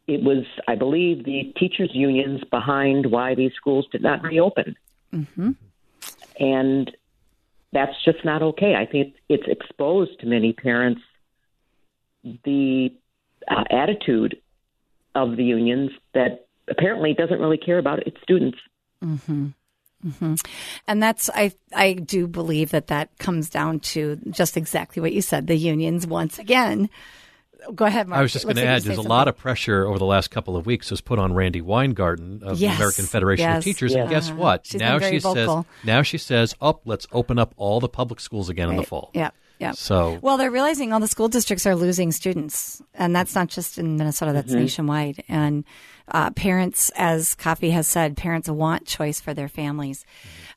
it 0.06 0.22
was, 0.22 0.44
I 0.68 0.74
believe, 0.74 1.24
the 1.24 1.52
teachers' 1.56 1.90
unions 1.94 2.42
behind 2.50 3.06
why 3.06 3.34
these 3.34 3.52
schools 3.54 3.86
did 3.92 4.02
not 4.02 4.22
reopen. 4.22 4.76
Mm-hmm. 5.14 5.52
And 6.42 6.90
that's 7.72 7.92
just 8.04 8.24
not 8.24 8.42
okay. 8.42 8.74
I 8.74 8.84
think 8.84 9.14
it's 9.28 9.46
exposed 9.46 10.20
to 10.20 10.26
many 10.26 10.52
parents 10.52 11.00
the 12.44 12.90
uh, 13.48 13.64
attitude 13.70 14.40
of 15.14 15.36
the 15.36 15.44
unions 15.44 15.90
that 16.14 16.46
apparently 16.68 17.14
doesn't 17.14 17.40
really 17.40 17.56
care 17.56 17.78
about 17.78 18.06
its 18.06 18.16
students. 18.22 18.58
Mm-hmm. 19.04 19.48
hmm 20.08 20.34
And 20.88 21.02
that's 21.02 21.30
I 21.30 21.52
I 21.74 21.94
do 21.94 22.26
believe 22.26 22.70
that 22.70 22.88
that 22.88 23.16
comes 23.18 23.48
down 23.48 23.80
to 23.80 24.18
just 24.30 24.56
exactly 24.56 25.00
what 25.00 25.12
you 25.12 25.22
said. 25.22 25.46
The 25.46 25.56
unions 25.56 26.06
once 26.06 26.38
again. 26.38 26.90
Go 27.74 27.84
ahead, 27.84 28.08
Mark. 28.08 28.18
I 28.18 28.22
was 28.22 28.32
just 28.32 28.44
going 28.44 28.56
to 28.56 28.64
add, 28.64 28.82
there's 28.82 28.98
a 28.98 29.02
lot 29.02 29.28
of 29.28 29.36
pressure 29.36 29.86
over 29.86 29.98
the 29.98 30.04
last 30.04 30.30
couple 30.30 30.56
of 30.56 30.66
weeks 30.66 30.90
was 30.90 31.00
put 31.00 31.18
on 31.18 31.32
Randi 31.32 31.60
Weingarten 31.60 32.42
of 32.42 32.58
Yes, 32.58 32.72
the 32.72 32.76
American 32.76 33.04
Federation 33.04 33.44
yes, 33.44 33.58
of 33.58 33.64
Teachers. 33.64 33.94
And 33.94 34.10
yes. 34.10 34.28
guess 34.28 34.36
what? 34.36 34.66
She's 34.66 34.80
now 34.80 34.98
she 34.98 35.20
says, 35.20 35.64
now 35.84 36.02
she 36.02 36.18
says, 36.18 36.54
"Up, 36.60 36.82
let's 36.84 37.06
open 37.12 37.38
up 37.38 37.54
all 37.56 37.80
the 37.80 37.88
public 37.88 38.20
schools 38.20 38.48
again 38.48 38.68
in 38.70 38.76
the 38.76 38.82
fall." 38.82 39.10
Yeah, 39.14 39.30
yeah. 39.62 39.72
So 39.72 40.18
Well, 40.22 40.36
they're 40.36 40.50
realizing 40.50 40.92
all 40.92 41.00
the 41.00 41.08
school 41.08 41.28
districts 41.28 41.66
are 41.66 41.74
losing 41.74 42.12
students, 42.12 42.82
and 42.94 43.14
that's 43.16 43.34
not 43.34 43.48
just 43.48 43.78
in 43.78 43.96
Minnesota; 43.96 44.32
that's 44.32 44.52
Mhm. 44.52 44.60
nationwide. 44.60 45.24
And 45.28 45.64
uh, 46.08 46.30
parents, 46.30 46.90
as 46.96 47.34
Kofi 47.36 47.70
has 47.72 47.86
said, 47.86 48.16
parents 48.16 48.48
want 48.48 48.86
choice 48.86 49.20
for 49.20 49.32
their 49.34 49.48
families. 49.48 50.04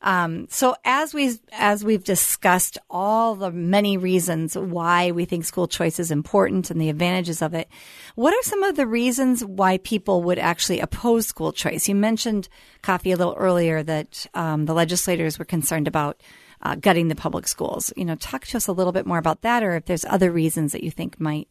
Um, 0.01 0.47
so, 0.49 0.75
as 0.83 1.13
we 1.13 1.37
as 1.53 1.83
we've 1.83 2.03
discussed 2.03 2.77
all 2.89 3.35
the 3.35 3.51
many 3.51 3.95
reasons 3.97 4.57
why 4.57 5.11
we 5.11 5.25
think 5.25 5.45
school 5.45 5.67
choice 5.67 5.99
is 5.99 6.11
important 6.11 6.69
and 6.71 6.81
the 6.81 6.89
advantages 6.89 7.41
of 7.41 7.53
it, 7.53 7.69
what 8.15 8.33
are 8.33 8.43
some 8.43 8.63
of 8.63 8.75
the 8.75 8.87
reasons 8.87 9.45
why 9.45 9.77
people 9.77 10.23
would 10.23 10.39
actually 10.39 10.79
oppose 10.79 11.27
school 11.27 11.51
choice? 11.53 11.87
You 11.87 11.95
mentioned 11.95 12.49
Kofi 12.83 13.13
a 13.13 13.17
little 13.17 13.35
earlier 13.37 13.83
that 13.83 14.25
um, 14.33 14.65
the 14.65 14.73
legislators 14.73 15.39
were 15.39 15.45
concerned 15.45 15.87
about 15.87 16.19
uh, 16.65 16.75
gutting 16.75 17.09
the 17.09 17.15
public 17.15 17.47
schools. 17.47 17.93
You 17.95 18.05
know, 18.05 18.15
talk 18.15 18.45
to 18.47 18.57
us 18.57 18.67
a 18.67 18.73
little 18.73 18.91
bit 18.91 19.05
more 19.05 19.19
about 19.19 19.41
that, 19.43 19.61
or 19.63 19.75
if 19.75 19.85
there's 19.85 20.03
other 20.05 20.31
reasons 20.31 20.71
that 20.71 20.83
you 20.83 20.89
think 20.89 21.19
might 21.19 21.47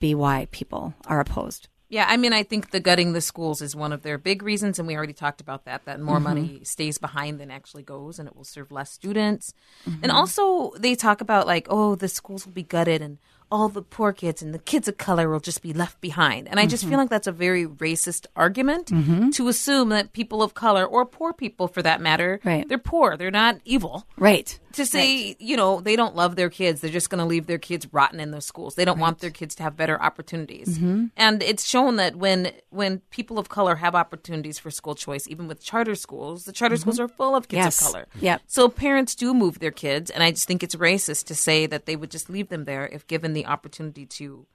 be 0.00 0.14
why 0.14 0.48
people 0.50 0.94
are 1.06 1.20
opposed. 1.20 1.68
Yeah, 1.90 2.06
I 2.08 2.16
mean, 2.18 2.32
I 2.32 2.42
think 2.42 2.70
the 2.70 2.80
gutting 2.80 3.12
the 3.12 3.20
schools 3.20 3.62
is 3.62 3.74
one 3.74 3.92
of 3.92 4.02
their 4.02 4.18
big 4.18 4.42
reasons, 4.42 4.78
and 4.78 4.88
we 4.88 4.96
already 4.96 5.12
talked 5.12 5.40
about 5.40 5.64
that. 5.64 5.84
That 5.84 6.00
more 6.00 6.18
Mhm. 6.18 6.22
money 6.22 6.60
stays 6.64 6.98
behind 6.98 7.40
than 7.40 7.50
actually 7.50 7.82
goes, 7.82 8.18
and 8.18 8.28
it 8.28 8.36
will 8.36 8.44
serve 8.44 8.70
less 8.70 8.90
students. 8.90 9.54
Mm-hmm. 9.86 10.00
And 10.02 10.12
also, 10.12 10.72
they 10.78 10.94
talk 10.94 11.20
about 11.20 11.46
like, 11.46 11.66
oh, 11.70 11.94
the 11.94 12.08
schools 12.08 12.44
will 12.46 12.52
be 12.52 12.62
gutted, 12.62 13.02
and 13.02 13.18
all 13.50 13.68
the 13.68 13.82
poor 13.82 14.12
kids 14.12 14.42
and 14.42 14.52
the 14.52 14.58
kids 14.58 14.88
of 14.88 14.98
color 14.98 15.28
will 15.30 15.40
just 15.40 15.62
be 15.62 15.72
left 15.72 16.00
behind. 16.00 16.48
And 16.48 16.60
I 16.60 16.66
just 16.66 16.84
Mhm. 16.84 16.88
feel 16.90 16.98
like 16.98 17.08
that's 17.10 17.26
a 17.26 17.32
very 17.32 17.66
racist 17.66 18.26
argument 18.36 18.86
Mhm. 18.88 19.32
to 19.34 19.48
assume 19.48 19.88
that 19.88 20.12
people 20.12 20.42
of 20.42 20.54
color 20.54 20.84
or 20.84 21.06
poor 21.06 21.32
people, 21.32 21.66
for 21.68 21.80
that 21.82 22.00
matter, 22.00 22.40
Right. 22.44 22.68
they're 22.68 22.78
poor, 22.78 23.16
they're 23.16 23.30
not 23.30 23.56
evil. 23.64 24.06
Right. 24.18 24.58
To 24.78 24.86
say, 24.86 25.36
you 25.38 25.56
know, 25.56 25.80
they 25.80 25.96
don't 25.96 26.14
love 26.16 26.36
their 26.36 26.48
kids, 26.50 26.80
they're 26.80 26.90
just 26.90 27.10
going 27.10 27.18
to 27.18 27.24
leave 27.24 27.46
their 27.46 27.58
kids 27.58 27.86
rotten 27.92 28.20
in 28.20 28.30
those 28.30 28.44
schools. 28.46 28.74
They 28.76 28.84
don't 28.84 28.98
want 28.98 29.18
their 29.18 29.30
kids 29.30 29.54
to 29.56 29.62
have 29.64 29.76
better 29.76 30.00
opportunities. 30.00 30.78
Mhm. 30.78 31.10
And 31.16 31.42
it's 31.42 31.64
shown 31.66 31.96
that 31.96 32.16
when 32.16 32.52
when 32.70 32.98
people 33.10 33.38
of 33.38 33.48
color 33.48 33.76
have 33.76 33.94
opportunities 33.94 34.58
for 34.58 34.70
school 34.70 34.94
choice, 34.94 35.26
even 35.28 35.48
with 35.48 35.60
charter 35.62 35.94
schools, 35.94 36.44
the 36.44 36.52
charter 36.52 36.76
Mhm. 36.76 36.80
schools 36.80 37.00
are 37.00 37.08
full 37.08 37.34
of 37.34 37.48
kids 37.48 37.64
Yes. 37.64 37.80
of 37.80 37.86
color. 37.92 38.06
Yep. 38.20 38.42
So 38.46 38.68
parents 38.68 39.14
do 39.14 39.34
move 39.34 39.58
their 39.58 39.70
kids, 39.70 40.10
and 40.10 40.22
I 40.22 40.30
just 40.30 40.46
think 40.46 40.62
it's 40.62 40.74
racist 40.76 41.24
to 41.26 41.34
say 41.34 41.66
that 41.66 41.86
they 41.86 41.96
would 41.96 42.10
just 42.10 42.30
leave 42.30 42.48
them 42.48 42.64
there 42.64 42.86
if 42.92 43.06
given 43.06 43.32
the 43.32 43.46
opportunity 43.46 44.06
to 44.06 44.46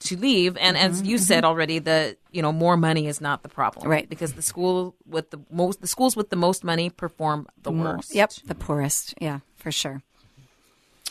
to 0.00 0.16
leave. 0.16 0.56
And 0.58 0.76
as 0.76 1.02
Mhm, 1.02 1.06
you 1.06 1.18
said 1.18 1.44
already, 1.44 1.78
the 1.78 2.16
you 2.30 2.42
know 2.42 2.52
more 2.52 2.76
money 2.76 3.06
is 3.06 3.20
not 3.20 3.42
the 3.42 3.48
problem, 3.48 3.88
Right. 3.88 4.08
Because 4.08 4.34
the 4.34 4.42
school 4.42 4.94
with 5.06 5.30
the 5.30 5.40
most 5.50 5.80
the 5.80 5.86
schools 5.86 6.16
with 6.16 6.30
the 6.30 6.36
most 6.36 6.64
money 6.64 6.90
perform 6.90 7.48
the 7.62 7.70
worst. 7.70 8.14
Yep, 8.14 8.32
the 8.46 8.54
poorest. 8.54 9.14
Yeah, 9.20 9.40
for 9.56 9.72
sure. 9.72 10.02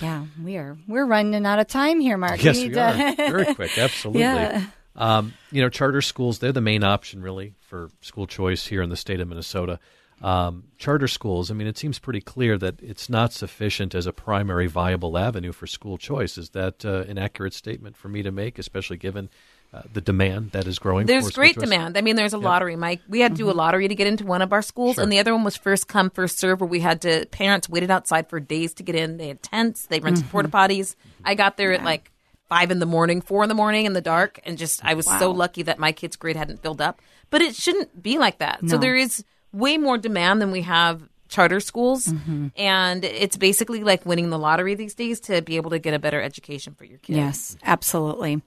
Yeah, 0.01 0.25
we 0.43 0.57
are. 0.57 0.77
We're 0.87 1.05
running 1.05 1.45
out 1.45 1.59
of 1.59 1.67
time 1.67 1.99
here, 2.01 2.17
Mark. 2.17 2.43
Yes, 2.43 2.57
need 2.57 2.73
we 2.73 2.79
are. 2.79 3.15
Very 3.15 3.55
quick, 3.55 3.77
absolutely. 3.77 4.21
Yeah. 4.21 4.65
Um, 4.97 5.33
you 5.51 5.61
know, 5.61 5.69
charter 5.69 6.01
schools, 6.01 6.39
they're 6.39 6.51
the 6.51 6.61
main 6.61 6.83
option 6.83 7.21
really 7.21 7.53
for 7.61 7.89
school 8.01 8.27
choice 8.27 8.67
here 8.67 8.81
in 8.81 8.89
the 8.89 8.97
state 8.97 9.19
of 9.19 9.27
Minnesota. 9.27 9.79
Um, 10.21 10.63
charter 10.77 11.07
schools, 11.07 11.51
I 11.51 11.53
mean, 11.53 11.67
it 11.67 11.77
seems 11.77 11.99
pretty 11.99 12.21
clear 12.21 12.57
that 12.57 12.81
it's 12.81 13.09
not 13.09 13.33
sufficient 13.33 13.93
as 13.93 14.05
a 14.07 14.13
primary 14.13 14.67
viable 14.67 15.17
avenue 15.17 15.51
for 15.51 15.67
school 15.67 15.97
choice. 15.97 16.37
Is 16.37 16.49
that 16.51 16.85
uh, 16.85 17.03
an 17.07 17.17
accurate 17.17 17.53
statement 17.53 17.97
for 17.97 18.07
me 18.07 18.23
to 18.23 18.31
make, 18.31 18.57
especially 18.57 18.95
given 18.97 19.29
uh, 19.73 19.81
the 19.93 19.99
demand 19.99 20.51
that 20.51 20.67
is 20.67 20.79
growing? 20.79 21.05
There's 21.05 21.31
great 21.31 21.57
demand. 21.57 21.97
I 21.97 22.01
mean, 22.01 22.15
there's 22.15 22.33
a 22.33 22.37
lottery, 22.37 22.77
Mike. 22.77 23.01
We 23.09 23.19
had 23.19 23.33
to 23.33 23.37
do 23.37 23.51
a 23.51 23.53
lottery 23.53 23.89
to 23.89 23.95
get 23.95 24.07
into 24.07 24.25
one 24.25 24.41
of 24.41 24.53
our 24.53 24.61
schools, 24.61 24.95
Sure. 24.95 25.03
and 25.03 25.11
the 25.11 25.19
other 25.19 25.33
one 25.35 25.43
was 25.43 25.57
first 25.57 25.87
come, 25.89 26.09
first 26.09 26.39
serve, 26.39 26.61
where 26.61 26.69
we 26.69 26.79
had 26.79 27.01
to 27.01 27.25
parents 27.27 27.67
waited 27.67 27.91
outside 27.91 28.29
for 28.29 28.39
days 28.39 28.73
to 28.75 28.83
get 28.83 28.95
in. 28.95 29.17
They 29.17 29.27
had 29.27 29.43
tents, 29.43 29.85
they 29.87 29.99
rented 29.99 30.23
Mhm. 30.25 30.29
porta 30.31 30.49
potties. 30.49 30.95
I 31.25 31.35
got 31.35 31.57
there 31.57 31.73
at 31.73 31.83
like 31.83 32.11
five 32.47 32.71
in 32.71 32.79
the 32.79 32.85
morning, 32.85 33.19
four 33.21 33.43
in 33.43 33.49
the 33.49 33.55
morning 33.55 33.85
in 33.85 33.91
the 33.93 34.01
dark, 34.01 34.39
and 34.45 34.57
just 34.57 34.83
I 34.85 34.93
was 34.93 35.05
so 35.05 35.31
lucky 35.31 35.63
that 35.63 35.77
my 35.77 35.91
kid's 35.91 36.15
grade 36.15 36.37
hadn't 36.37 36.61
filled 36.61 36.79
up. 36.79 37.01
But 37.31 37.41
it 37.41 37.53
shouldn't 37.55 38.01
be 38.01 38.17
like 38.17 38.37
that. 38.37 38.59
So 38.67 38.77
there 38.77 38.95
is 38.95 39.23
way 39.55 39.77
more 39.77 39.97
demand 39.97 40.41
than 40.41 40.51
we 40.51 40.61
have 40.61 41.01
charter 41.27 41.59
schools, 41.59 42.05
Mm-hmm. 42.07 42.47
and 42.55 43.03
it's 43.03 43.35
basically 43.37 43.83
like 43.83 44.05
winning 44.05 44.29
the 44.29 44.37
lottery 44.37 44.75
these 44.75 44.93
days 44.93 45.19
to 45.21 45.41
be 45.41 45.55
able 45.55 45.71
to 45.71 45.79
get 45.79 45.93
a 45.93 45.99
better 45.99 46.21
education 46.21 46.75
for 46.75 46.85
your 46.85 46.99
kids. 46.99 47.17
Yes, 47.17 47.57
absolutely. 47.63 48.41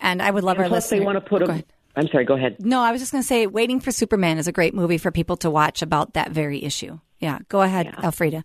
And 0.00 0.20
I 0.20 0.30
would 0.30 0.42
love 0.44 0.56
And 0.56 0.64
our 0.64 0.68
plus, 0.68 0.90
they 0.90 0.96
listeners. 0.96 1.06
want 1.14 1.24
to 1.24 1.28
put 1.28 1.40
Go 1.40 1.46
a. 1.46 1.50
ahead. 1.50 1.64
I'm 1.96 2.08
sorry. 2.08 2.24
Go 2.24 2.34
ahead. 2.34 2.56
No, 2.58 2.80
I 2.80 2.90
was 2.90 3.00
just 3.00 3.12
going 3.12 3.22
to 3.22 3.26
say, 3.26 3.46
Waiting 3.46 3.78
for 3.78 3.92
Superman 3.92 4.38
is 4.38 4.48
a 4.48 4.52
great 4.52 4.74
movie 4.74 4.98
for 4.98 5.12
people 5.12 5.36
to 5.38 5.50
watch 5.50 5.80
about 5.80 6.14
that 6.14 6.32
very 6.32 6.64
issue. 6.64 6.98
Yeah, 7.20 7.38
go 7.48 7.62
ahead, 7.62 7.86
Alfreda. 7.98 8.42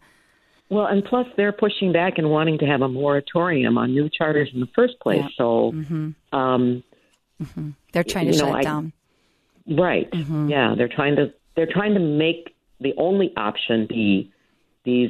Well, 0.69 0.85
and 0.85 1.03
plus 1.03 1.25
they're 1.35 1.51
pushing 1.51 1.91
back 1.91 2.19
and 2.19 2.29
wanting 2.29 2.59
to 2.59 2.65
have 2.67 2.83
a 2.83 2.87
moratorium 2.87 3.79
on 3.79 3.91
new 3.91 4.07
charters 4.07 4.49
in 4.53 4.59
the 4.59 4.67
first 4.75 4.99
place. 4.99 5.21
Yeah. 5.23 5.27
So, 5.35 5.71
Mhm. 5.73 6.13
um, 6.31 6.83
They're 7.91 8.03
trying 8.03 8.27
to 8.27 8.33
shut 8.33 8.47
know, 8.49 8.53
it 8.55 8.59
I- 8.59 8.61
down. 8.61 8.93
right? 9.67 10.11
Mm-hmm. 10.11 10.49
Yeah, 10.49 10.75
they're 10.77 10.87
trying 10.87 11.15
to 11.15 11.33
they're 11.59 11.67
trying 11.69 11.93
to 11.93 11.99
make 11.99 12.55
the 12.79 12.93
only 12.97 13.33
option 13.35 13.85
be 13.85 14.31
these 14.85 15.09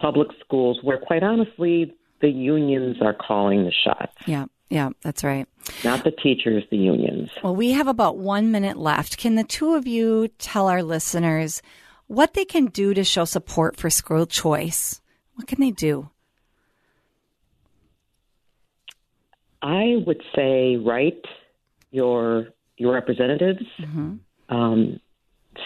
public 0.00 0.28
schools, 0.44 0.78
where 0.82 0.96
quite 0.96 1.24
honestly 1.24 1.92
the 2.20 2.28
unions 2.28 2.98
are 3.00 3.14
calling 3.14 3.64
the 3.64 3.72
shots, 3.72 4.12
Yeah, 4.26 4.44
yeah, 4.70 4.90
that's 5.02 5.24
right. 5.24 5.48
not 5.82 6.04
the 6.04 6.12
teachers, 6.12 6.62
the 6.70 6.76
unions. 6.76 7.30
Well, 7.42 7.56
we 7.56 7.72
have 7.72 7.88
about 7.88 8.16
one 8.18 8.52
minute 8.52 8.76
left. 8.76 9.18
Can 9.18 9.34
the 9.34 9.42
two 9.42 9.74
of 9.74 9.88
you 9.88 10.28
tell 10.38 10.68
our 10.68 10.84
listeners 10.84 11.62
what 12.06 12.34
they 12.34 12.44
can 12.44 12.66
do 12.66 12.94
to 12.94 13.02
show 13.02 13.24
support 13.24 13.76
for 13.76 13.90
school 13.90 14.24
choice? 14.26 15.00
What 15.34 15.48
can 15.48 15.58
they 15.60 15.72
do? 15.72 16.10
I 19.62 19.96
would 20.06 20.22
say 20.36 20.76
write 20.76 21.24
your 21.90 22.48
your 22.76 22.92
representatives, 22.94 23.64
Mm-hmm. 23.80 24.54
um, 24.54 25.00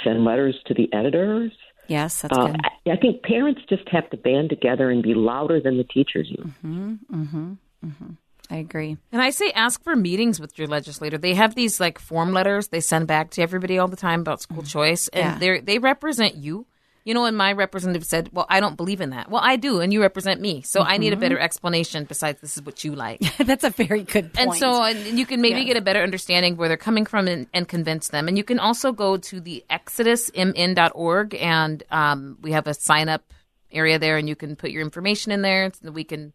send 0.05 0.25
letters 0.25 0.57
to 0.67 0.75
the 0.75 0.93
editors. 0.93 1.53
Yes, 1.87 2.23
that's 2.23 2.37
Uh, 2.37 2.47
good. 2.49 2.61
I, 2.87 2.91
I 2.93 2.97
think 2.97 3.23
parents 3.23 3.63
just 3.69 3.89
have 3.89 4.09
to 4.11 4.17
band 4.17 4.51
together 4.51 4.91
and 4.91 5.03
be 5.03 5.15
louder 5.15 5.61
than 5.61 5.79
the 5.79 5.85
teachers 5.85 6.29
use. 6.29 6.47
Mm-hmm, 6.65 6.95
mm-hmm, 7.11 7.53
mm-hmm. 7.85 8.11
I 8.51 8.57
agree. 8.57 8.97
And 9.13 9.21
I 9.21 9.31
say 9.31 9.51
ask 9.53 9.83
for 9.83 9.95
meetings 9.95 10.41
with 10.41 10.59
your 10.59 10.69
legislator. 10.69 11.19
They 11.19 11.35
have 11.35 11.55
these 11.55 11.81
like 11.81 11.99
form 11.99 12.33
letters 12.33 12.69
they 12.69 12.81
send 12.81 13.07
back 13.07 13.31
to 13.33 13.43
everybody 13.43 13.79
all 13.79 13.89
the 13.89 13.97
time 13.97 14.21
about 14.21 14.41
school 14.41 14.63
choice, 14.63 15.09
and. 15.09 15.25
Yeah. 15.25 15.39
they 15.39 15.61
they 15.61 15.79
represent 15.79 16.35
you. 16.37 16.67
You 17.09 17.15
know, 17.15 17.25
and 17.25 17.35
my 17.37 17.53
representative 17.53 18.05
said, 18.05 18.29
"Well, 18.35 18.45
I 18.51 18.61
don't 18.61 18.77
believe 18.77 19.01
in 19.01 19.11
that." 19.11 19.31
Well, 19.31 19.41
I 19.43 19.57
do, 19.57 19.81
and 19.81 19.95
you 19.95 20.03
represent 20.03 20.43
me, 20.43 20.61
so 20.61 20.83
I 20.83 20.99
need 20.99 21.15
a 21.15 21.17
Mhm. 21.17 21.21
better 21.21 21.39
explanation 21.39 22.05
besides 22.05 22.39
this 22.43 22.59
is 22.59 22.63
what 22.63 22.85
you 22.85 22.95
like. 22.95 23.21
that's 23.39 23.65
a 23.65 23.71
very 23.71 24.03
good 24.03 24.35
point. 24.35 24.49
And 24.49 24.55
so 24.59 24.83
and 24.83 25.19
you 25.19 25.25
can 25.25 25.41
maybe 25.41 25.61
Yeah. 25.61 25.69
get 25.69 25.77
a 25.79 25.81
better 25.81 26.03
understanding 26.03 26.59
where 26.59 26.69
they're 26.69 26.77
coming 26.77 27.07
from 27.07 27.27
and, 27.27 27.47
and 27.55 27.67
convince 27.67 28.09
them. 28.09 28.29
And 28.29 28.37
you 28.37 28.45
can 28.45 28.59
also 28.59 28.93
go 28.93 29.17
to 29.17 29.41
the 29.41 29.65
exodusmn.org 29.71 31.35
and 31.35 31.83
um, 31.91 32.37
we 32.43 32.53
have 32.53 32.67
a 32.67 32.75
sign 32.75 33.09
up 33.09 33.33
area 33.73 33.99
there 33.99 34.19
and 34.19 34.29
you 34.29 34.37
can 34.37 34.55
put 34.55 34.71
your 34.71 34.83
information 34.83 35.33
in 35.33 35.41
there. 35.41 35.73
So 35.83 35.91
we 35.91 36.05
can 36.05 36.35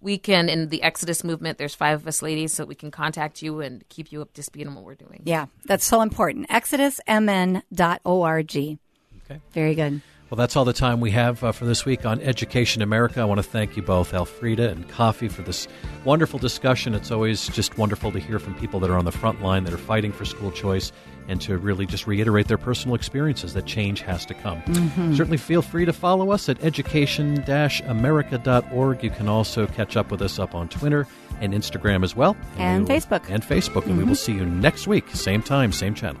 we 0.00 0.18
can 0.18 0.48
in 0.48 0.68
the 0.68 0.82
Exodus 0.82 1.22
movement. 1.22 1.58
There's 1.58 1.74
five 1.76 2.00
of 2.00 2.06
us 2.08 2.22
ladies, 2.22 2.52
so 2.52 2.64
we 2.64 2.74
can 2.74 2.90
contact 2.90 3.40
you 3.42 3.60
and 3.60 3.88
keep 3.88 4.10
you 4.12 4.20
up 4.22 4.32
to 4.34 4.42
speed 4.42 4.66
on 4.66 4.74
what 4.74 4.84
we're 4.84 4.94
doing. 4.94 5.22
Yeah, 5.24 5.46
that's 5.66 5.84
so 5.84 6.00
important. 6.02 6.48
ExodusMN.org. 6.50 8.78
Okay. 9.30 9.40
Very 9.52 9.74
good. 9.74 10.00
Well, 10.30 10.36
that's 10.36 10.56
all 10.56 10.66
the 10.66 10.74
time 10.74 11.00
we 11.00 11.10
have 11.12 11.42
uh, 11.42 11.52
for 11.52 11.64
this 11.64 11.86
week 11.86 12.04
on 12.04 12.20
Education 12.20 12.82
America. 12.82 13.20
I 13.20 13.24
want 13.24 13.38
to 13.38 13.42
thank 13.42 13.78
you 13.78 13.82
both, 13.82 14.12
Alfreda 14.12 14.70
and 14.70 14.86
Kofi, 14.90 15.30
for 15.30 15.40
this 15.40 15.66
wonderful 16.04 16.38
discussion. 16.38 16.94
It's 16.94 17.10
always 17.10 17.48
just 17.48 17.78
wonderful 17.78 18.12
to 18.12 18.18
hear 18.18 18.38
from 18.38 18.54
people 18.56 18.78
that 18.80 18.90
are 18.90 18.98
on 18.98 19.06
the 19.06 19.12
front 19.12 19.40
line, 19.42 19.64
that 19.64 19.72
are 19.72 19.78
fighting 19.78 20.12
for 20.12 20.26
school 20.26 20.52
choice, 20.52 20.92
and 21.28 21.40
to 21.40 21.56
really 21.56 21.86
just 21.86 22.06
reiterate 22.06 22.46
their 22.46 22.58
personal 22.58 22.94
experiences 22.94 23.54
that 23.54 23.64
change 23.64 24.02
has 24.02 24.26
to 24.26 24.34
come. 24.34 24.60
Mhm. 24.62 25.16
Certainly 25.16 25.38
feel 25.38 25.62
free 25.62 25.86
to 25.86 25.94
follow 25.94 26.30
us 26.30 26.46
at 26.50 26.62
education 26.62 27.42
america.org. 27.86 29.02
You 29.02 29.10
can 29.10 29.28
also 29.28 29.66
catch 29.66 29.96
up 29.96 30.10
with 30.10 30.20
us 30.20 30.38
up 30.38 30.54
on 30.54 30.68
Twitter 30.68 31.06
and 31.40 31.54
Instagram 31.54 32.04
as 32.04 32.14
well. 32.14 32.36
And 32.58 32.86
we 32.86 32.92
will- 32.92 33.00
Facebook. 33.00 33.30
And 33.30 33.42
Facebook. 33.42 33.86
And 33.86 33.96
we 33.96 34.04
will 34.04 34.14
see 34.14 34.32
you 34.34 34.44
next 34.44 34.86
week, 34.86 35.06
same 35.14 35.40
time, 35.42 35.72
same 35.72 35.94
channel. 35.94 36.20